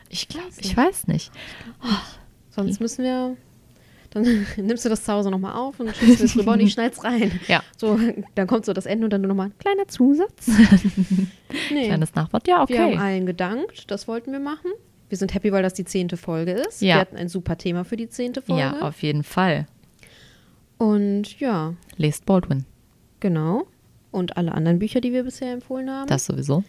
Ich 0.09 0.27
glaube, 0.27 0.49
ich 0.59 0.75
weiß 0.75 1.09
nicht. 1.09 1.31
Sonst 2.49 2.81
müssen 2.81 3.05
wir. 3.05 3.37
Dann 4.11 4.47
nimmst 4.57 4.87
du 4.87 4.88
das 4.88 5.05
zu 5.05 5.12
Hause 5.12 5.31
nochmal 5.31 5.53
auf 5.53 5.79
und 5.79 5.94
schiebst 5.94 6.23
es 6.23 6.37
rüber 6.37 6.53
und 6.53 6.61
ich 6.61 6.73
schneid's 6.73 7.05
rein. 7.05 7.38
Ja. 7.47 7.62
So, 7.77 8.01
dann 8.35 8.47
kommt 8.47 8.64
so 8.64 8.73
das 8.73 8.87
Ende 8.87 9.05
und 9.05 9.12
dann 9.12 9.21
nur 9.21 9.29
nochmal 9.29 9.49
ein 9.49 9.59
kleiner 9.59 9.87
Zusatz. 9.88 10.47
nee. 11.71 11.87
Kleines 11.87 12.14
Nachwort, 12.14 12.49
ja, 12.49 12.66
Wir 12.66 12.81
haben 12.81 12.92
okay. 12.94 12.99
allen 12.99 13.27
gedankt, 13.27 13.90
das 13.90 14.09
wollten 14.09 14.33
wir 14.33 14.40
machen. 14.40 14.71
Wir 15.11 15.18
sind 15.18 15.35
happy, 15.35 15.53
weil 15.53 15.62
das 15.62 15.75
die 15.75 15.85
zehnte 15.85 16.16
Folge 16.16 16.53
ist. 16.53 16.81
Ja. 16.81 16.94
Wir 16.94 17.01
hatten 17.03 17.16
ein 17.16 17.29
super 17.29 17.59
Thema 17.59 17.85
für 17.85 17.99
die 17.99 18.09
zehnte 18.09 18.40
Folge. 18.40 18.62
Ja, 18.62 18.81
auf 18.81 19.03
jeden 19.03 19.23
Fall. 19.23 19.66
Und 20.79 21.38
ja, 21.41 21.75
Lest 21.97 22.27
Baldwin. 22.27 22.64
genau. 23.21 23.67
Und 24.11 24.38
alle 24.38 24.53
anderen 24.53 24.79
Bücher, 24.79 25.03
die 25.03 25.12
wir 25.12 25.23
bisher 25.23 25.53
empfohlen 25.53 25.91
haben. 25.91 26.07
Das 26.09 26.25
sowieso. 26.25 26.64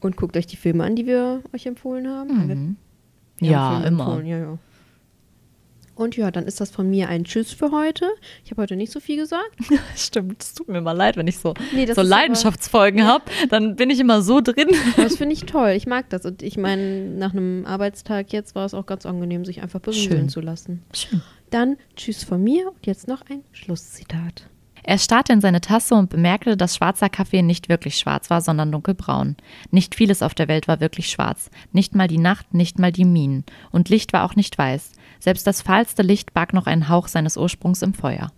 Und 0.00 0.16
guckt 0.16 0.36
euch 0.36 0.46
die 0.46 0.56
Filme 0.56 0.84
an, 0.84 0.94
die 0.94 1.06
wir 1.06 1.42
euch 1.54 1.64
empfohlen 1.66 2.06
haben. 2.06 2.46
Mhm. 2.46 2.76
wir 3.38 3.50
Ja, 3.50 3.80
immer. 3.82 4.22
Ja, 4.22 4.38
ja. 4.38 4.58
Und 5.94 6.16
ja, 6.16 6.30
dann 6.30 6.44
ist 6.46 6.60
das 6.60 6.70
von 6.70 6.88
mir 6.88 7.08
ein 7.08 7.24
Tschüss 7.24 7.52
für 7.52 7.70
heute. 7.72 8.06
Ich 8.44 8.50
habe 8.50 8.62
heute 8.62 8.76
nicht 8.76 8.90
so 8.92 9.00
viel 9.00 9.16
gesagt. 9.16 9.50
Stimmt, 9.96 10.42
es 10.42 10.54
tut 10.54 10.68
mir 10.68 10.80
mal 10.80 10.92
leid, 10.92 11.16
wenn 11.16 11.26
ich 11.26 11.38
so, 11.38 11.52
Nee, 11.74 11.90
so 11.92 12.00
Leidenschaftsfolgen 12.00 13.04
habe, 13.06 13.24
dann 13.50 13.76
bin 13.76 13.90
ich 13.90 14.00
immer 14.00 14.22
so 14.22 14.40
drin. 14.40 14.68
Das 14.96 15.16
finde 15.16 15.32
ich 15.34 15.44
toll. 15.44 15.70
Ich 15.70 15.86
mag 15.86 16.08
das. 16.10 16.24
Und 16.24 16.42
ich 16.42 16.56
meine, 16.56 17.06
nach 17.06 17.32
einem 17.32 17.66
Arbeitstag 17.66 18.32
jetzt 18.32 18.54
war 18.54 18.64
es 18.64 18.72
auch 18.74 18.86
ganz 18.86 19.04
angenehm, 19.04 19.44
sich 19.44 19.62
einfach 19.62 19.80
Schön. 19.92 20.28
zu 20.30 20.40
lassen. 20.40 20.82
Schön. 20.94 21.20
Dann 21.50 21.76
Tschüss 21.96 22.24
von 22.24 22.42
mir 22.42 22.68
und 22.68 22.86
jetzt 22.86 23.08
noch 23.08 23.22
ein 23.28 23.42
Schlusszitat. 23.52 24.48
Er 24.82 24.98
starrte 24.98 25.32
in 25.32 25.40
seine 25.40 25.60
Tasse 25.60 25.94
und 25.94 26.08
bemerkte, 26.08 26.56
dass 26.56 26.76
schwarzer 26.76 27.08
Kaffee 27.08 27.42
nicht 27.42 27.68
wirklich 27.68 27.98
schwarz 27.98 28.30
war, 28.30 28.40
sondern 28.40 28.72
dunkelbraun. 28.72 29.36
Nicht 29.70 29.94
vieles 29.94 30.22
auf 30.22 30.34
der 30.34 30.48
Welt 30.48 30.68
war 30.68 30.80
wirklich 30.80 31.10
schwarz. 31.10 31.50
Nicht 31.72 31.94
mal 31.94 32.08
die 32.08 32.18
Nacht, 32.18 32.54
nicht 32.54 32.78
mal 32.78 32.92
die 32.92 33.04
Minen. 33.04 33.44
Und 33.70 33.88
Licht 33.88 34.12
war 34.12 34.24
auch 34.24 34.36
nicht 34.36 34.56
weiß. 34.56 34.92
Selbst 35.18 35.46
das 35.46 35.60
fahlste 35.60 36.02
Licht 36.02 36.32
barg 36.32 36.54
noch 36.54 36.66
einen 36.66 36.88
Hauch 36.88 37.08
seines 37.08 37.36
Ursprungs 37.36 37.82
im 37.82 37.92
Feuer. 37.92 38.32